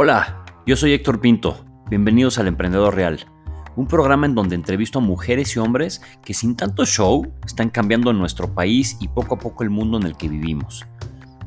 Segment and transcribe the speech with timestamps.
[0.00, 1.64] Hola, yo soy Héctor Pinto.
[1.90, 3.26] Bienvenidos al Emprendedor Real,
[3.74, 8.12] un programa en donde entrevisto a mujeres y hombres que sin tanto show están cambiando
[8.12, 10.86] nuestro país y poco a poco el mundo en el que vivimos.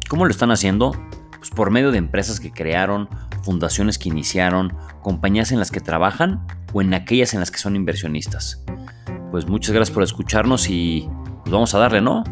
[0.09, 0.91] ¿Cómo lo están haciendo?
[1.37, 3.07] Pues por medio de empresas que crearon,
[3.41, 7.77] fundaciones que iniciaron, compañías en las que trabajan o en aquellas en las que son
[7.77, 8.65] inversionistas.
[9.31, 11.07] Pues muchas gracias por escucharnos y
[11.43, 12.25] pues vamos a darle, ¿no?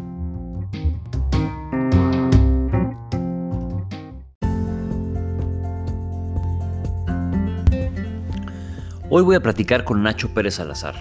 [9.12, 10.94] Hoy voy a platicar con Nacho Pérez Salazar,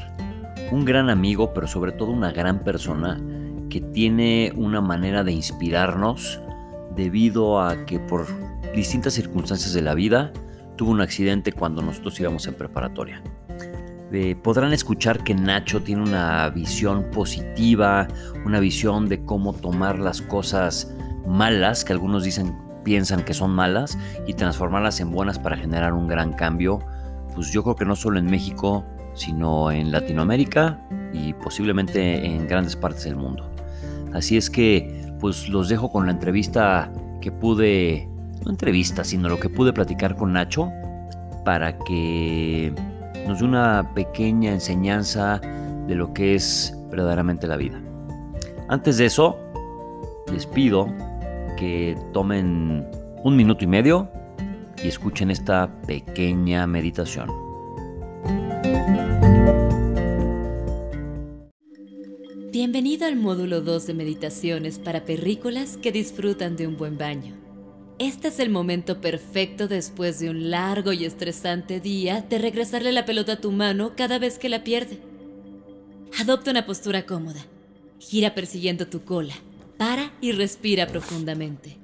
[0.72, 3.22] un gran amigo, pero sobre todo una gran persona
[3.70, 6.40] que tiene una manera de inspirarnos
[6.96, 8.26] debido a que por
[8.74, 10.34] distintas circunstancias de la vida
[10.76, 13.22] tuvo un accidente cuando nosotros íbamos en preparatoria.
[14.12, 18.08] Eh, podrán escuchar que Nacho tiene una visión positiva,
[18.44, 20.92] una visión de cómo tomar las cosas
[21.28, 26.08] malas, que algunos dicen piensan que son malas, y transformarlas en buenas para generar un
[26.08, 26.80] gran cambio
[27.36, 30.80] pues yo creo que no solo en México, sino en Latinoamérica
[31.14, 33.50] y posiblemente en grandes partes del mundo.
[34.14, 38.08] Así es que pues los dejo con la entrevista que pude,
[38.46, 40.72] no entrevista, sino lo que pude platicar con Nacho
[41.44, 42.74] para que
[43.28, 45.40] nos dé una pequeña enseñanza
[45.88, 47.82] de lo que es verdaderamente la vida.
[48.70, 49.38] Antes de eso,
[50.32, 50.88] les pido
[51.58, 52.88] que tomen
[53.24, 54.10] un minuto y medio
[54.84, 57.30] y escuchen esta pequeña meditación.
[62.52, 67.36] Bienvenido al módulo 2 de meditaciones para perrícolas que disfrutan de un buen baño.
[68.00, 73.06] Este es el momento perfecto después de un largo y estresante día de regresarle la
[73.06, 75.00] pelota a tu mano cada vez que la pierde.
[76.20, 77.46] Adopta una postura cómoda.
[78.00, 79.34] Gira persiguiendo tu cola.
[79.78, 81.78] Para y respira profundamente.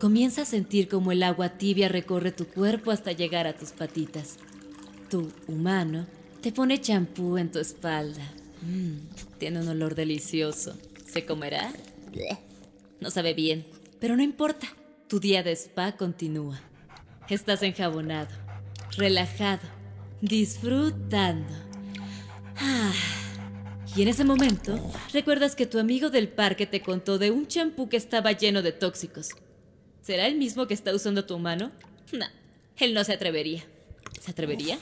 [0.00, 4.38] Comienza a sentir como el agua tibia recorre tu cuerpo hasta llegar a tus patitas.
[5.10, 6.06] Tu humano
[6.40, 8.32] te pone champú en tu espalda.
[8.62, 10.74] Mm, tiene un olor delicioso.
[11.04, 11.70] ¿Se comerá?
[12.98, 13.66] No sabe bien,
[14.00, 14.68] pero no importa.
[15.06, 16.58] Tu día de spa continúa.
[17.28, 18.30] Estás enjabonado,
[18.96, 19.68] relajado,
[20.22, 21.52] disfrutando.
[22.56, 22.90] Ah.
[23.94, 24.80] Y en ese momento,
[25.12, 28.72] recuerdas que tu amigo del parque te contó de un champú que estaba lleno de
[28.72, 29.32] tóxicos.
[30.10, 31.70] ¿Será el mismo que está usando tu mano?
[32.10, 32.26] No,
[32.78, 33.62] él no se atrevería.
[34.20, 34.76] ¿Se atrevería?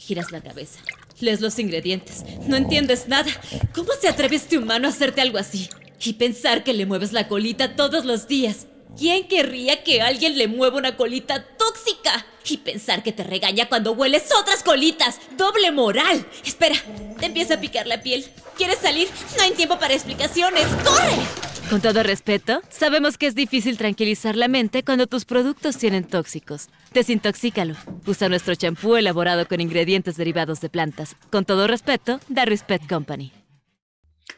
[0.00, 0.80] Giras la cabeza.
[1.20, 2.24] Lees los ingredientes.
[2.48, 3.30] No entiendes nada.
[3.74, 5.68] ¿Cómo se atreve este humano a hacerte algo así?
[6.02, 8.66] Y pensar que le mueves la colita todos los días.
[8.96, 12.24] ¿Quién querría que alguien le mueva una colita tóxica?
[12.48, 15.20] Y pensar que te regaña cuando hueles otras colitas.
[15.36, 16.26] ¡Doble moral!
[16.42, 16.76] Espera,
[17.20, 18.24] te empieza a picar la piel.
[18.56, 19.10] ¿Quieres salir?
[19.36, 20.64] No hay tiempo para explicaciones.
[20.82, 21.43] ¡Corre!
[21.70, 26.68] Con todo respeto, sabemos que es difícil tranquilizar la mente cuando tus productos tienen tóxicos.
[26.92, 27.74] Desintoxícalo.
[28.06, 31.16] Usa nuestro champú elaborado con ingredientes derivados de plantas.
[31.32, 33.32] Con todo respeto, The Respect Company.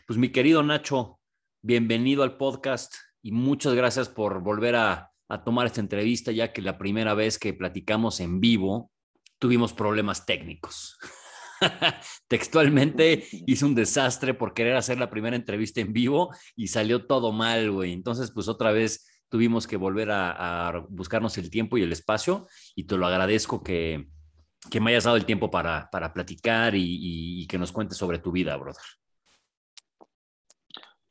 [0.07, 1.19] Pues mi querido Nacho,
[1.63, 5.13] bienvenido al podcast y muchas gracias por volver a
[5.45, 8.93] tomar esta entrevista, ya que la primera vez que platicamos en vivo
[9.39, 10.97] tuvimos problemas técnicos.
[12.29, 17.33] Textualmente hice un desastre por querer hacer la primera entrevista en vivo y salió todo
[17.33, 17.93] mal, güey.
[17.93, 22.85] Entonces, pues otra vez tuvimos que volver a, buscarnos el tiempo y el espacio y
[22.85, 24.07] te lo agradezco que,
[24.71, 28.33] que me hayas dado el tiempo para, para platicar y, que nos cuentes sobre tu
[28.33, 28.83] vida, brother.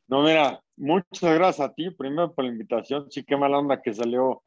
[0.07, 3.09] No, mira, muchas gracias a ti, primero por la invitación.
[3.09, 4.43] Sí, qué mala onda que salió,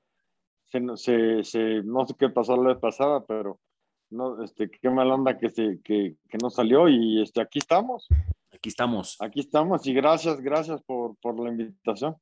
[0.66, 3.58] se, se, no sé qué pasó la vez pasada, pero
[4.10, 8.08] no, este, qué mala onda que, se, que, que no salió y este, aquí estamos.
[8.52, 9.16] Aquí estamos.
[9.20, 12.16] Aquí estamos y gracias, gracias por, por la invitación.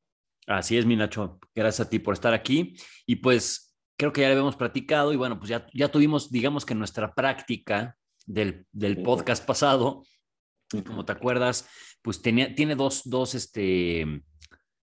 [0.46, 1.38] Así es, mi Nacho.
[1.54, 2.76] Gracias a ti por estar aquí.
[3.06, 6.64] Y pues creo que ya le habíamos platicado y bueno, pues ya, ya tuvimos, digamos
[6.64, 10.02] que nuestra práctica del, del podcast pasado,
[10.86, 11.68] como te acuerdas,
[12.02, 14.22] pues tenía, tiene dos, dos, este,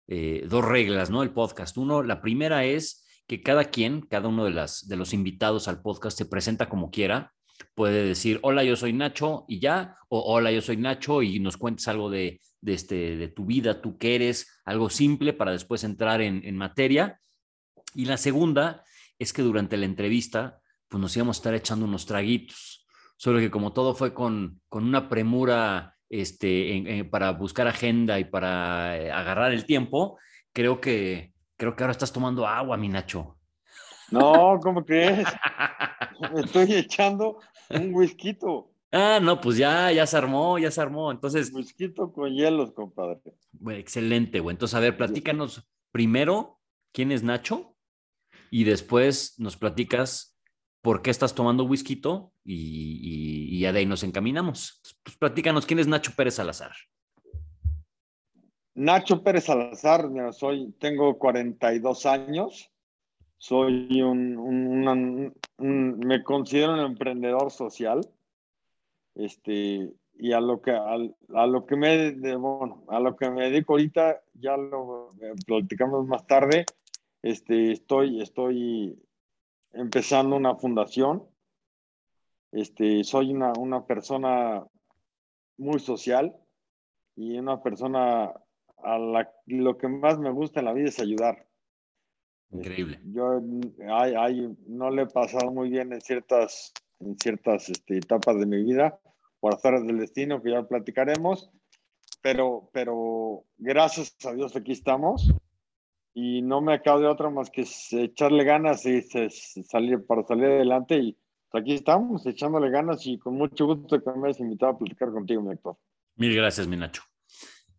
[0.07, 1.23] eh, dos reglas, ¿no?
[1.23, 1.77] El podcast.
[1.77, 5.81] Uno, la primera es que cada quien, cada uno de, las, de los invitados al
[5.81, 7.31] podcast se presenta como quiera.
[7.75, 11.55] Puede decir, hola, yo soy Nacho y ya, o hola, yo soy Nacho y nos
[11.55, 15.85] cuentes algo de, de, este, de tu vida, tú qué eres, algo simple para después
[15.85, 17.21] entrar en, en materia.
[17.95, 18.83] Y la segunda
[19.17, 22.85] es que durante la entrevista, pues nos íbamos a estar echando unos traguitos,
[23.15, 28.97] solo que como todo fue con, con una premura este, para buscar agenda y para
[28.97, 30.19] eh, agarrar el tiempo,
[30.51, 33.37] creo que Creo que ahora estás tomando agua, mi Nacho.
[34.09, 35.27] No, ¿cómo crees?
[36.33, 37.37] Me estoy echando
[37.69, 38.35] un whisky.
[38.91, 41.11] Ah, no, pues ya, ya se armó, ya se armó.
[41.11, 41.53] Entonces.
[41.53, 43.21] Whisky con hielos, compadre.
[43.73, 44.55] excelente, güey.
[44.55, 46.59] Entonces, a ver, platícanos primero
[46.91, 47.77] quién es Nacho
[48.49, 50.35] y después nos platicas
[50.81, 52.01] por qué estás tomando whisky
[52.43, 54.81] y, y, ya de ahí nos encaminamos.
[55.03, 56.71] Pues platícanos, ¿quién es Nacho Pérez Salazar?
[58.81, 62.71] Nacho Pérez Salazar, soy, tengo 42 años,
[63.37, 68.01] soy un, me considero un emprendedor social,
[69.13, 72.15] este, y a lo que, a, lo que me,
[72.87, 76.65] a lo que me dedico ahorita, ya lo eh, platicamos más tarde,
[77.21, 78.99] este, estoy, estoy
[79.73, 81.23] empezando una fundación,
[82.51, 84.65] este, soy una, una persona
[85.57, 86.35] muy social
[87.15, 88.33] y una persona
[88.83, 91.47] a la, lo que más me gusta en la vida es ayudar.
[92.51, 92.99] Increíble.
[93.05, 93.41] Yo
[94.67, 98.99] no le he pasado muy bien en ciertas, en ciertas este, etapas de mi vida,
[99.39, 101.49] por hacer del destino, que ya platicaremos,
[102.21, 105.33] pero, pero gracias a Dios aquí estamos
[106.13, 110.97] y no me acabo de otra más que echarle ganas y salir para salir adelante
[110.97, 111.17] y
[111.53, 115.41] aquí estamos echándole ganas y con mucho gusto que me hayas invitado a platicar contigo,
[115.41, 115.77] mi actor.
[116.15, 117.03] Mil gracias, mi Nacho.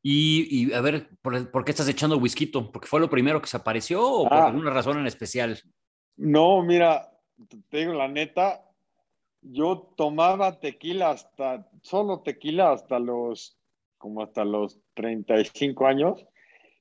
[0.04, 2.46] Y, a ver, ¿por, qué estás echando whisky?
[2.46, 4.46] ¿Porque fue lo primero que se apareció o por ah.
[4.48, 5.60] alguna razón en especial?
[6.16, 7.08] No, mira,
[7.68, 8.64] te digo la neta,
[9.42, 13.56] yo tomaba tequila hasta, solo tequila hasta los,
[13.96, 16.26] como hasta los 35 años.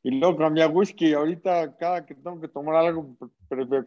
[0.03, 1.13] Y luego cambié a whisky.
[1.13, 3.15] Ahorita, cada que tengo que tomar algo,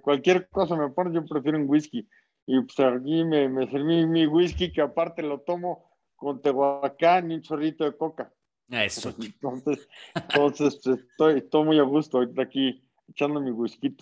[0.00, 2.08] cualquier cosa me pone, yo prefiero un whisky.
[2.46, 7.34] Y pues aquí me, me serví mi whisky, que aparte lo tomo con tehuacán y
[7.34, 8.32] un chorrito de coca.
[8.70, 9.14] Eso.
[9.18, 13.94] Entonces, entonces pues, estoy, estoy muy a gusto ahorita aquí echando mi whisky.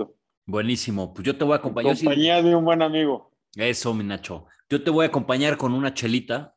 [0.47, 1.13] Buenísimo.
[1.13, 1.97] Pues yo te voy a acompañar.
[1.97, 3.33] compañía de un buen amigo.
[3.57, 4.47] Eso, mi Nacho.
[4.69, 6.57] Yo te voy a acompañar con una chelita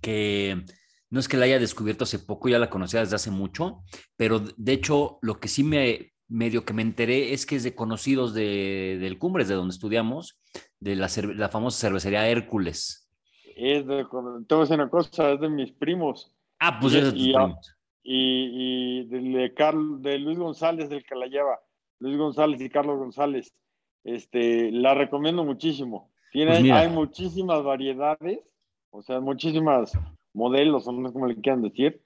[0.00, 0.64] que
[1.10, 3.82] no es que la haya descubierto hace poco, ya la conocía desde hace mucho,
[4.16, 7.74] pero de hecho lo que sí me medio que me enteré es que es de
[7.74, 10.38] conocidos de, del Cumbres, de donde estudiamos,
[10.78, 13.08] de la, la famosa cervecería Hércules.
[13.56, 14.06] Es de,
[14.46, 16.32] te voy a una cosa, es de mis primos.
[16.60, 17.76] Ah, pues es de tus primos.
[18.02, 21.60] Y, de, Carlos, de Luis González, del que la lleva,
[21.98, 23.54] Luis González y Carlos González.
[24.04, 26.10] Este, la recomiendo muchísimo.
[26.32, 28.40] Tiene, pues hay muchísimas variedades,
[28.90, 29.92] o sea, muchísimas
[30.32, 32.02] modelos, o no sé cómo le quieran decir,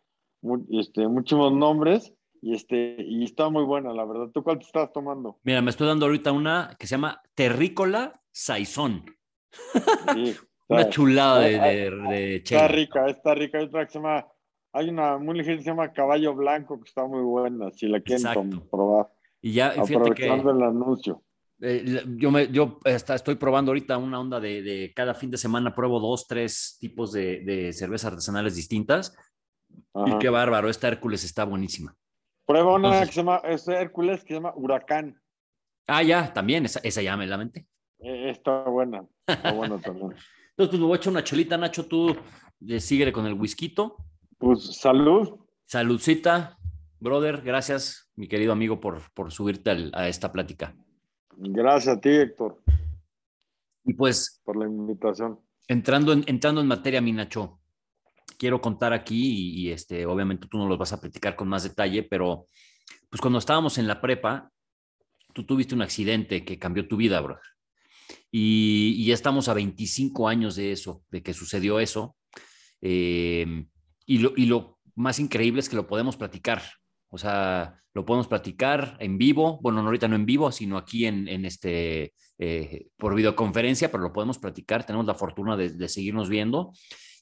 [0.71, 4.29] este, muchísimos nombres, y, este, y está muy buena, la verdad.
[4.33, 5.39] ¿Tú cuál te estás tomando?
[5.45, 9.05] Mira, me estoy dando ahorita una que se llama Terrícola Saizón.
[10.69, 13.59] una chulada de, de, Está rica, está rica.
[13.59, 14.27] Hay otra que se llama,
[14.75, 18.01] hay una muy ligera que se llama Caballo Blanco, que está muy buena, si la
[18.01, 19.09] quieren probar.
[19.41, 21.23] Y ya, Aprovechando el anuncio.
[21.61, 26.01] Eh, yo me, yo estoy probando ahorita una onda de, cada fin de semana pruebo
[26.01, 29.17] dos, tres tipos de, cervezas artesanales distintas.
[30.07, 31.95] Y qué bárbaro, esta Hércules está buenísima.
[32.45, 35.21] Prueba una que se llama, Hércules que se llama Huracán.
[35.87, 37.67] Ah, ya, también, esa, esa ya me la mente.
[38.01, 40.15] Eh, está buena, está buena también.
[40.51, 42.15] Entonces, pues me voy a echar una chelita, Nacho, tú
[42.67, 43.75] eh, sigue con el whisky.
[44.39, 45.39] Pues salud.
[45.67, 46.59] Saludcita,
[47.01, 50.77] brother, gracias, mi querido amigo, por, por subirte a esta plática.
[51.37, 52.63] Gracias a ti, Héctor.
[53.85, 54.41] Y pues.
[54.45, 55.41] Por la invitación.
[55.67, 57.61] Entrando en, entrando en materia, mi Nacho,
[58.39, 62.03] quiero contar aquí, y, este, obviamente tú no los vas a platicar con más detalle,
[62.03, 62.47] pero
[63.09, 64.51] pues cuando estábamos en la prepa,
[65.33, 67.43] tú tuviste un accidente que cambió tu vida, brother.
[68.31, 72.17] Y, ya estamos a 25 años de eso, de que sucedió eso.
[72.81, 73.67] Eh,
[74.07, 76.63] y, lo, y lo más increíble es que lo podemos platicar.
[77.09, 81.07] O sea, lo podemos platicar en vivo, bueno, no ahorita no en vivo, sino aquí
[81.07, 86.73] en, este, eh, por videoconferencia, pero lo podemos platicar, tenemos la fortuna de, seguirnos viendo.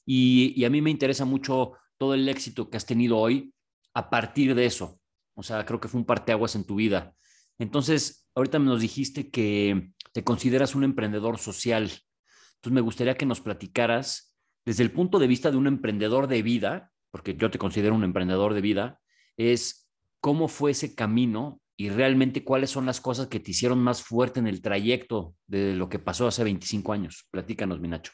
[0.03, 3.53] Y, a mí me interesa mucho todo el éxito que has tenido hoy
[3.93, 4.99] a partir de eso.
[5.35, 7.13] O sea, creo que fue un parteaguas en tu vida.
[7.59, 11.83] Entonces, ahorita nos dijiste que te consideras un emprendedor social.
[11.83, 14.32] Entonces, me gustaría que nos platicaras
[14.65, 18.03] desde el punto de vista de un emprendedor de vida, porque yo te considero un
[18.03, 18.99] emprendedor de vida,
[19.37, 19.89] es
[20.19, 24.39] cómo fue ese camino y realmente cuáles son las cosas que te hicieron más fuerte
[24.39, 27.27] en el trayecto de lo que pasó hace 25 años.
[27.31, 28.13] Platícanos, Minacho.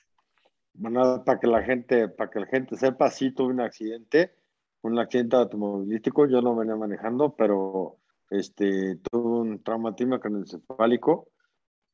[0.74, 4.34] Bueno, para que la gente, para que la gente sepa, sí tuve un accidente,
[4.82, 7.98] un accidente automovilístico, yo no venía manejando, pero
[8.30, 11.28] este, tuve un traumatismo craneoencefálico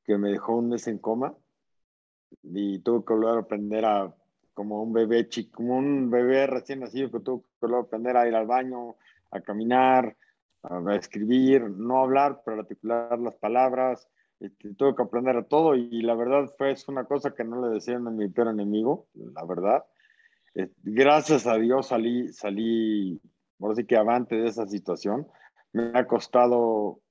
[0.04, 1.36] que me dejó un mes en coma
[2.44, 4.16] y tuve que volver a aprender a,
[4.56, 8.34] como un bebé chico, como un bebé recién nacido que tuve que aprender a ir
[8.34, 8.96] al baño,
[9.30, 10.16] a caminar,
[10.64, 14.08] a escribir, no hablar, pero articular las palabras.
[14.40, 17.62] Este, tuve que aprender a todo y la verdad fue es una cosa que no
[17.66, 19.86] le decían a mi peor enemigo, la verdad.
[20.84, 23.22] gracias a Dios salí, salí,
[23.58, 25.28] por sí que avante de esa situación.
[25.74, 27.02] Me ha costado,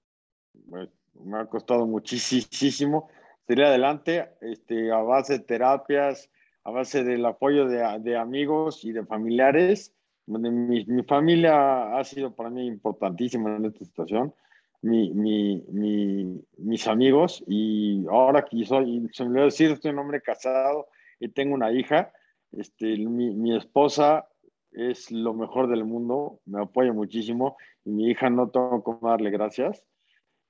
[0.69, 0.89] pues,
[1.23, 3.09] me ha costado muchísimo.
[3.47, 6.31] salir adelante este, a base de terapias,
[6.65, 9.95] a base del apoyo de, de amigos y de familiares.
[10.27, 14.35] Mi, mi, familia ha sido para mí importantísima en esta situación.
[14.81, 20.23] Mi, mi, mis amigos y ahora que soy, se me olvidó decir, estoy un hombre
[20.23, 20.89] casado
[21.21, 22.13] y tengo una hija.
[22.53, 24.29] Este, mi, esposa
[24.73, 29.31] es lo mejor del mundo, me apoya muchísimo y mi hija no tengo cómo darle
[29.31, 29.85] gracias.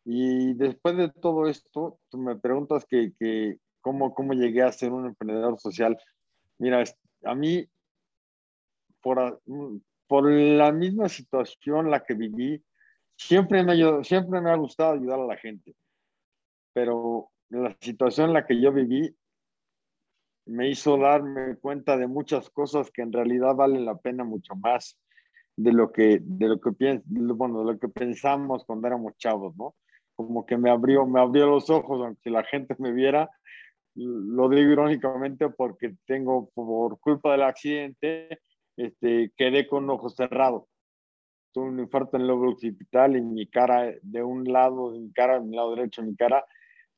[0.04, 4.92] Y después de todo esto, tú me preguntas que, que cómo, cómo llegué a ser
[4.92, 5.98] un emprendedor social.
[6.56, 6.82] Mira,
[7.24, 7.68] a mí,
[9.02, 9.42] por,
[10.06, 12.64] por la misma situación la que viví,
[13.14, 15.74] siempre me, siempre me ha gustado ayudar a la gente.
[16.72, 19.14] Pero la situación en la que yo viví
[20.46, 24.98] me hizo darme cuenta de muchas cosas que en realidad valen la pena mucho más
[25.56, 29.74] de lo que, de lo que, bueno, de lo que pensamos cuando éramos chavos, ¿no?
[30.16, 33.30] Como que me abrió, me abrió los ojos, aunque la gente me viera,
[33.94, 38.40] lo digo irónicamente porque tengo, por culpa del accidente,
[38.76, 40.64] este, quedé con ojos cerrados.
[41.52, 45.12] Tuve un infarto en el lóbulo occipital y mi cara, de un lado de mi
[45.12, 46.44] cara, mi lado derecho de mi cara,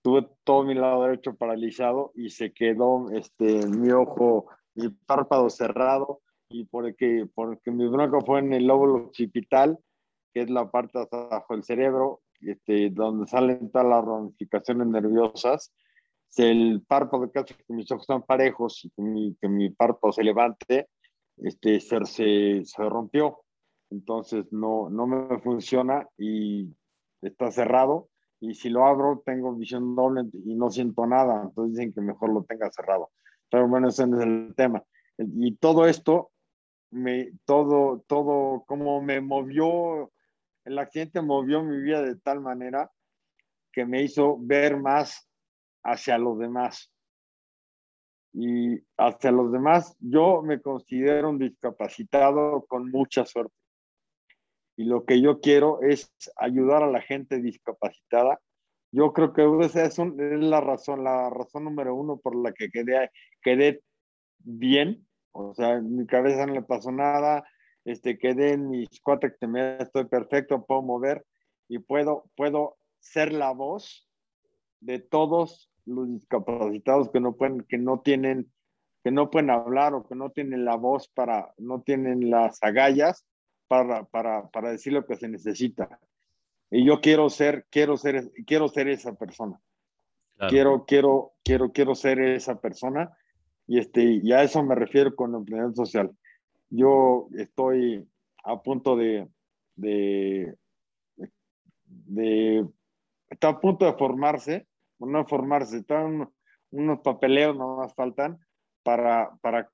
[0.02, 6.20] tuve todo mi lado derecho paralizado y se quedó este, mi ojo, mi párpado cerrado
[6.48, 9.78] y porque, porque mi bronca fue en el lóbulo occipital,
[10.32, 15.74] que es la parte abajo del cerebro, este, donde salen todas las ramificaciones nerviosas.
[16.38, 20.12] El párpado que hace que mis ojos están parejos y que mi, que mi párpado
[20.12, 20.88] se levante,
[21.38, 23.42] este, se, se, se rompió.
[23.90, 26.74] Entonces no, no me funciona y
[27.22, 28.08] está cerrado
[28.40, 32.32] y si lo abro tengo visión doble y no siento nada, entonces dicen que mejor
[32.32, 33.10] lo tenga cerrado.
[33.50, 34.82] Pero bueno, ese es el tema.
[35.18, 36.30] Y todo esto,
[36.90, 40.12] me, todo, todo, como me movió,
[40.64, 42.90] el accidente movió mi vida de tal manera
[43.72, 45.25] que me hizo ver más
[45.86, 46.92] hacia los demás.
[48.32, 53.54] Y hacia los demás, yo me considero un discapacitado con mucha suerte
[54.76, 58.40] y lo que yo quiero es ayudar a la gente discapacitada.
[58.92, 63.10] Yo creo que esa es, la razón, la razón número uno por la que quedé,
[63.42, 63.82] quedé
[64.38, 65.06] bien.
[65.32, 67.44] O sea, en mi cabeza no le pasó nada.
[67.84, 71.24] Este, quedé en mis cuatro me estoy perfecto, puedo mover
[71.68, 74.08] y puedo, puedo ser la voz
[74.80, 78.52] de todos los discapacitados que no pueden, que no tienen,
[79.02, 83.24] que no pueden hablar o que no tienen la voz para, no tienen las agallas
[83.68, 85.98] para, para, para decir lo que se necesita.
[86.70, 89.60] Y yo quiero ser, quiero ser, quiero ser esa persona.
[90.48, 93.16] Quiero, quiero, quiero, quiero ser esa persona.
[93.66, 96.10] Y, este, y a eso me refiero con emprendimiento social.
[96.68, 98.06] Yo estoy
[98.44, 99.28] a punto de,
[99.76, 100.54] de,
[101.86, 102.66] de,
[103.30, 104.66] está a punto de formarse,
[104.98, 106.28] no formarse, están
[106.70, 108.38] unos papeleos, no más faltan,
[108.82, 109.70] para, para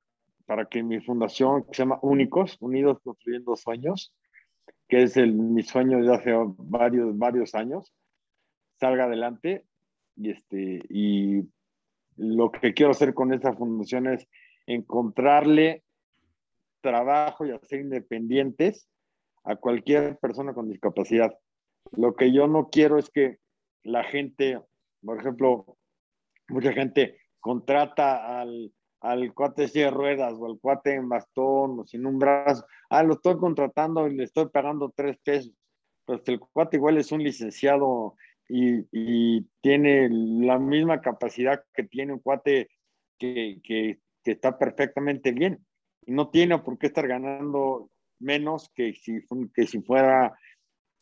[0.47, 4.15] para que mi fundación, que se llama Únicos, Unidos Construyendo Sueños,
[4.89, 7.95] que es el, mi sueño de hace varios, varios años,
[8.79, 9.65] salga adelante.
[10.17, 11.49] Y, este, y
[12.17, 14.29] lo que quiero hacer con esta fundación es
[14.67, 15.85] encontrarle
[16.83, 18.89] trabajo y hacer independientes
[19.45, 21.35] a cualquier persona con discapacidad.
[21.93, 23.39] Lo que yo no quiero es que
[23.83, 24.61] la gente,
[25.05, 25.77] por ejemplo,
[26.49, 32.07] mucha gente contrata al, al cuate de ruedas o al cuate en bastón o sin
[32.07, 35.53] un brazo, ah, lo estoy contratando y le estoy pagando tres pesos.
[36.05, 38.17] Pues el cuate igual es un licenciado
[38.49, 42.69] y, y tiene la misma capacidad que tiene un cuate
[43.19, 45.65] que, que, que, está perfectamente bien.
[46.05, 49.21] Y no tiene por qué estar ganando menos que si,
[49.55, 50.37] que si fuera,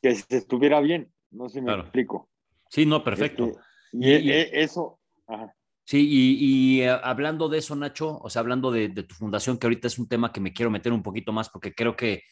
[0.02, 1.12] que si estuviera bien.
[1.30, 2.28] No sé si me explico.
[2.68, 3.46] Sí, no, perfecto.
[3.46, 3.60] Este,
[3.92, 5.54] y, y, e, eso, ajá.
[5.90, 9.88] Sí, y, eh, hablando de eso, Nacho, o sea, hablando de, tu fundación, que ahorita
[9.88, 12.22] es un tema que me quiero meter un poquito más porque creo que,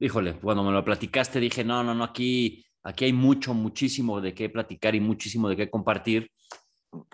[0.00, 4.32] híjole, cuando me lo platicaste dije, no, no, no, aquí, aquí hay mucho, muchísimo de
[4.32, 6.30] qué platicar y muchísimo de qué compartir.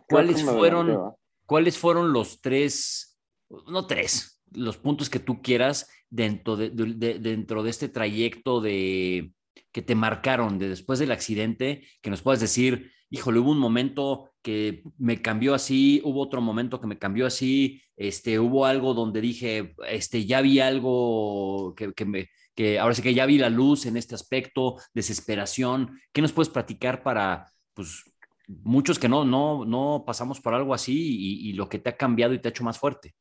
[0.09, 1.15] ¿Cuáles fueron,
[1.45, 3.19] ¿cuáles fueron los tres,
[3.67, 9.33] no tres, los puntos que tú quieras dentro de, dentro de este trayecto de
[9.73, 14.31] que te marcaron de después del accidente, que nos puedas decir, híjole, hubo un momento
[14.43, 19.21] que me cambió así, hubo otro momento que me cambió así, este, hubo algo donde
[19.21, 23.51] dije, este, ya vi algo que, que me, que ahora sí que ya vi la
[23.51, 26.01] luz en este aspecto, desesperación.
[26.13, 28.05] ¿Qué nos puedes platicar para, pues,
[28.47, 31.97] muchos que no, no, no pasamos por algo así y, y lo que te ha
[31.97, 33.15] cambiado y te ha hecho más fuerte?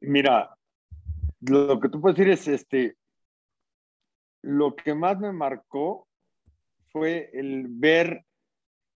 [0.00, 0.56] Mira,
[1.40, 2.96] lo que tú puedes decir es, este,
[4.42, 6.08] lo que más me marcó
[6.90, 8.24] fue el ver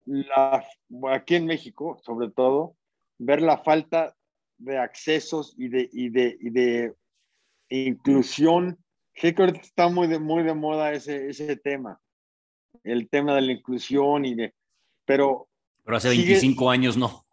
[0.09, 0.65] la,
[1.11, 2.77] aquí en México, sobre todo,
[3.19, 4.15] ver la falta
[4.57, 6.95] de accesos y de, y de, y de
[7.69, 8.79] inclusión.
[9.13, 12.01] Creo que está muy de, muy de moda ese, ese tema,
[12.85, 14.55] el tema de la inclusión y de,
[15.05, 15.49] pero...
[15.85, 17.25] Pero hace 25 años no.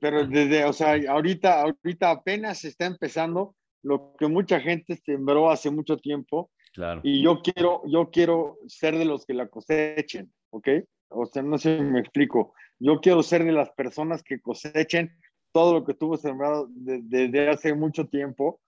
[0.00, 5.70] Pero desde, o sea, ahorita, ahorita apenas está empezando lo que mucha gente sembró hace
[5.70, 6.50] mucho tiempo.
[6.72, 7.00] Claro.
[7.04, 10.68] Y yo quiero, yo quiero ser de los que la cosechen, ¿ok?
[11.08, 12.54] O sea, no sé si me explico.
[12.78, 15.18] Yo quiero ser de las personas que cosechen
[15.52, 18.60] todo lo que tuvo sembrado desde hace mucho tiempo,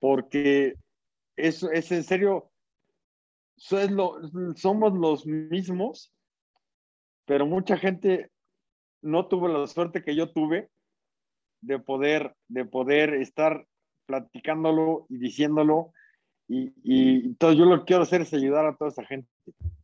[0.00, 0.74] porque
[1.36, 2.50] eso es en serio,
[3.56, 6.12] somos los mismos,
[7.24, 8.30] pero mucha gente
[9.00, 10.70] no tuvo la suerte que yo tuve
[11.60, 13.66] de poder, de poder estar
[14.06, 15.92] platicándolo y diciéndolo.
[16.48, 19.28] Y, y entonces yo lo que quiero hacer es ayudar a toda esa gente.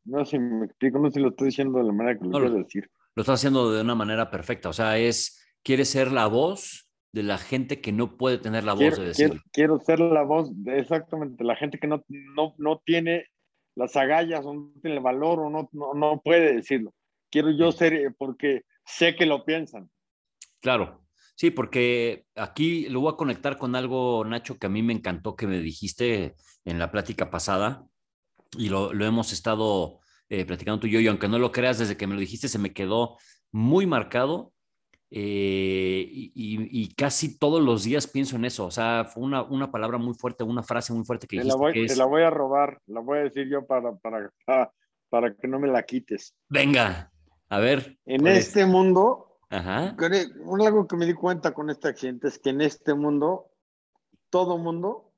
[0.04, 2.24] No sé si me explico, no sé si lo estoy diciendo de la manera que
[2.24, 2.90] lo quiero decir.
[3.14, 4.68] Lo estás haciendo de una manera perfecta.
[4.68, 8.74] O sea, es, quieres ser la voz de la gente que no puede tener la
[8.74, 9.40] voz de decir.
[9.52, 13.26] Quiero, ser la voz de exactamente la gente que no, no, no tiene
[13.74, 16.92] las agallas o no tiene el valor o no, no, no puede decirlo.
[17.30, 19.90] Quiero yo ser, eh, porque sé que lo piensan.
[20.60, 21.00] Claro,
[21.38, 25.36] sí, porque aquí lo voy a conectar con algo, Nacho, que a mí me encantó
[25.36, 27.86] que me dijiste en la plática pasada
[28.56, 31.78] y lo, lo hemos estado eh, platicando tú y yo, y aunque no lo creas,
[31.78, 33.16] desde que me lo dijiste se me quedó
[33.52, 34.52] muy marcado
[35.10, 38.66] eh, y, y, casi todos los días pienso en eso.
[38.66, 41.50] O sea, fue una, una palabra muy fuerte, una frase muy fuerte que dijiste.
[41.50, 43.96] Te la voy, que te la voy a robar, la voy a decir yo para,
[43.96, 44.30] para,
[45.08, 46.36] para que no me la quites.
[46.48, 47.10] Venga,
[47.48, 47.96] a ver.
[48.04, 48.68] En este es?
[48.68, 49.96] mundo, Ajá.
[50.66, 53.50] algo que me di cuenta con este accidente es que en este mundo,
[54.30, 55.12] todo mundo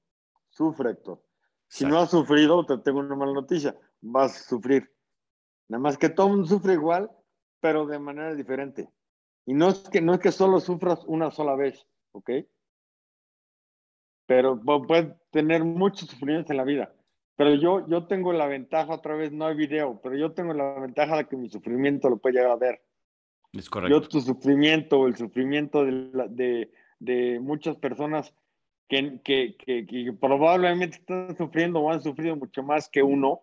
[0.49, 1.23] sufre, Héctor.
[1.69, 1.95] Si Exacto.
[1.95, 4.93] no has sufrido, te tengo una mala noticia, vas a sufrir.
[5.69, 7.11] Nada más que todo mundo sufre igual,
[7.61, 8.89] pero de manera diferente.
[9.47, 12.31] Y no es que, no es que solo sufras una sola vez, ¿ok?
[14.27, 16.95] Pero puedes tener muchos sufrimientos en la vida.
[17.37, 20.79] Pero yo, yo tengo la ventaja, otra vez no hay video, pero yo tengo la
[20.79, 22.83] ventaja de que mi sufrimiento lo puede llegar a ver.
[23.53, 24.01] Es correcto.
[24.01, 28.35] Yo tu sufrimiento, el sufrimiento de, de, de muchas personas
[28.89, 33.43] que, que, que, que, probablemente están sufriendo o han sufrido mucho más que uno,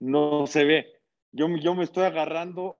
[0.00, 0.86] no se ve.
[1.32, 2.76] Yo, yo me estoy agarrando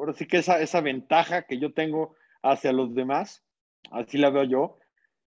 [0.00, 3.44] ahora sí que esa, esa ventaja que yo tengo hacia los demás,
[3.90, 4.78] así la veo yo,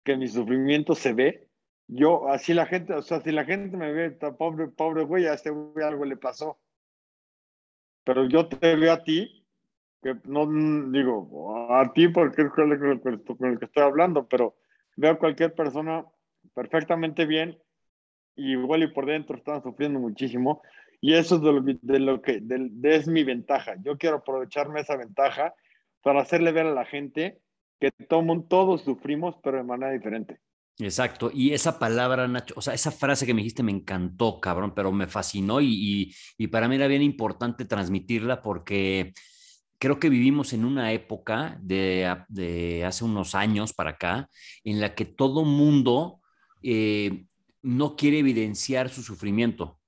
[0.05, 1.49] que mi sufrimiento se ve.
[1.87, 5.33] Yo, así la gente, o sea, si la gente me ve, pobre, pobre güey, a
[5.33, 6.59] este güey algo le pasó.
[8.05, 9.47] Pero yo te veo a ti,
[10.03, 10.47] que no
[10.91, 14.57] digo a ti porque es con el, que estoy hablando, pero
[14.97, 16.05] veo a cualquier persona
[16.55, 17.59] perfectamente bien,
[18.37, 20.63] y igual y por dentro están sufriendo muchísimo,
[21.01, 23.77] y eso es de lo, de lo que de, de es mi ventaja.
[23.83, 25.55] Yo quiero aprovecharme esa ventaja
[26.03, 27.41] para hacerle ver a la gente
[27.81, 30.41] que todo, todos sufrimos, pero de manera diferente.
[30.79, 31.31] Exacto.
[31.33, 34.93] Y esa palabra, Nacho, o sea, esa frase que me dijiste me encantó, cabrón, pero
[34.93, 39.13] me fascinó y, y, y para mí era bien importante transmitirla porque
[39.79, 44.29] creo que vivimos en una época de, hace unos años para acá
[44.65, 46.21] en la que todo mundo
[46.63, 47.25] eh,
[47.63, 49.79] no quiere evidenciar su sufrimiento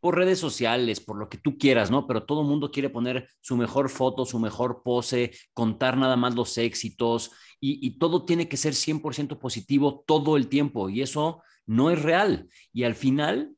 [0.00, 2.08] por redes sociales, por lo que tú quieras, ¿no?
[2.08, 6.58] Pero todo mundo quiere poner su mejor foto, su mejor pose, contar nada más los
[6.58, 11.90] éxitos y, y todo tiene que ser 100% positivo todo el tiempo y eso no
[11.90, 12.48] es real.
[12.72, 13.54] Y al final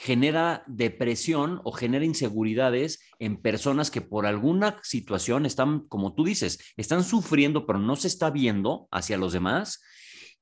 [0.00, 6.60] genera depresión o genera inseguridades en personas que por alguna situación están, como tú dices,
[6.76, 9.82] están sufriendo, pero no se está viendo hacia los demás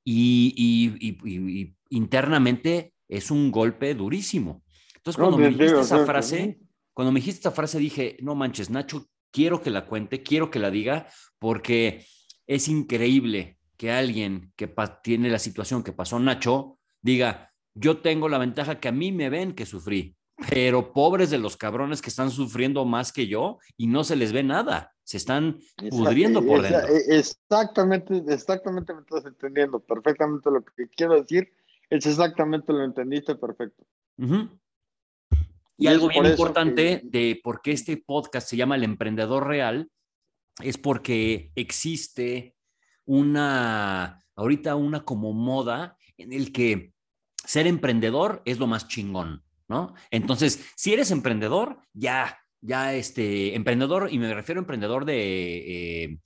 [0.04, 4.62] y, y, y, y internamente es un golpe durísimo.
[4.96, 6.58] Entonces, cuando no, me dijiste esa frase,
[6.92, 10.58] cuando me dijiste esa frase, dije, no manches, Nacho, quiero que la cuente, quiero que
[10.58, 11.06] la diga,
[11.38, 12.04] porque
[12.46, 14.70] es increíble que alguien que
[15.02, 19.28] tiene la situación que pasó Nacho diga, yo tengo la ventaja que a mí me
[19.28, 20.16] ven que sufrí,
[20.50, 24.32] pero pobres de los cabrones que están sufriendo más que yo y no se les
[24.32, 25.58] ve nada, se están
[25.90, 26.88] pudriendo por dentro.
[27.08, 31.52] Exactamente, exactamente me estás entendiendo perfectamente lo que quiero decir,
[31.90, 33.84] es exactamente lo entendiste perfecto.
[34.18, 34.60] Uh -huh.
[35.78, 37.08] Y, y algo bien importante que...
[37.18, 39.90] de por qué este podcast se llama El Emprendedor Real
[40.62, 42.54] es porque existe
[43.04, 46.95] una, ahorita una como moda en el que
[47.46, 49.94] ser emprendedor es lo más chingón, ¿no?
[50.10, 56.18] Entonces, si eres emprendedor, ya, ya este, emprendedor, y me refiero a emprendedor de, eh,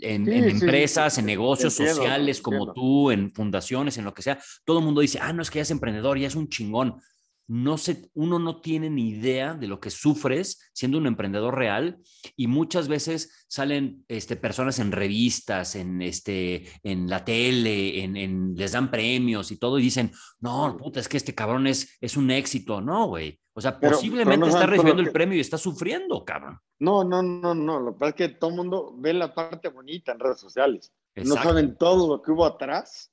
[0.00, 2.74] en, sí, en, empresas, sí, en negocios entiendo, sociales como entiendo.
[2.74, 5.58] tú, en fundaciones, en lo que sea, todo el mundo dice, ah, no es que
[5.58, 7.00] ya es emprendedor, ya es un chingón.
[7.50, 11.98] No se, uno no tiene ni idea de lo que sufres siendo un emprendedor real
[12.36, 18.70] y muchas veces salen este, personas en revistas, en, este, en la tele, en, les
[18.70, 22.30] dan premios y todo y dicen, no, puta, es que este cabrón es, es un
[22.30, 22.80] éxito.
[22.80, 23.40] No, güey.
[23.52, 26.56] O sea, posiblemente está recibiendo el premio y está sufriendo, cabrón.
[26.78, 27.80] No, no, no, no.
[27.80, 30.92] Lo que pasa es que todo el mundo ve la parte bonita en redes sociales.
[31.16, 33.12] No saben todo lo que hubo atrás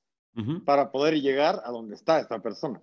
[0.63, 2.79] para poder llegar a donde está esta persona.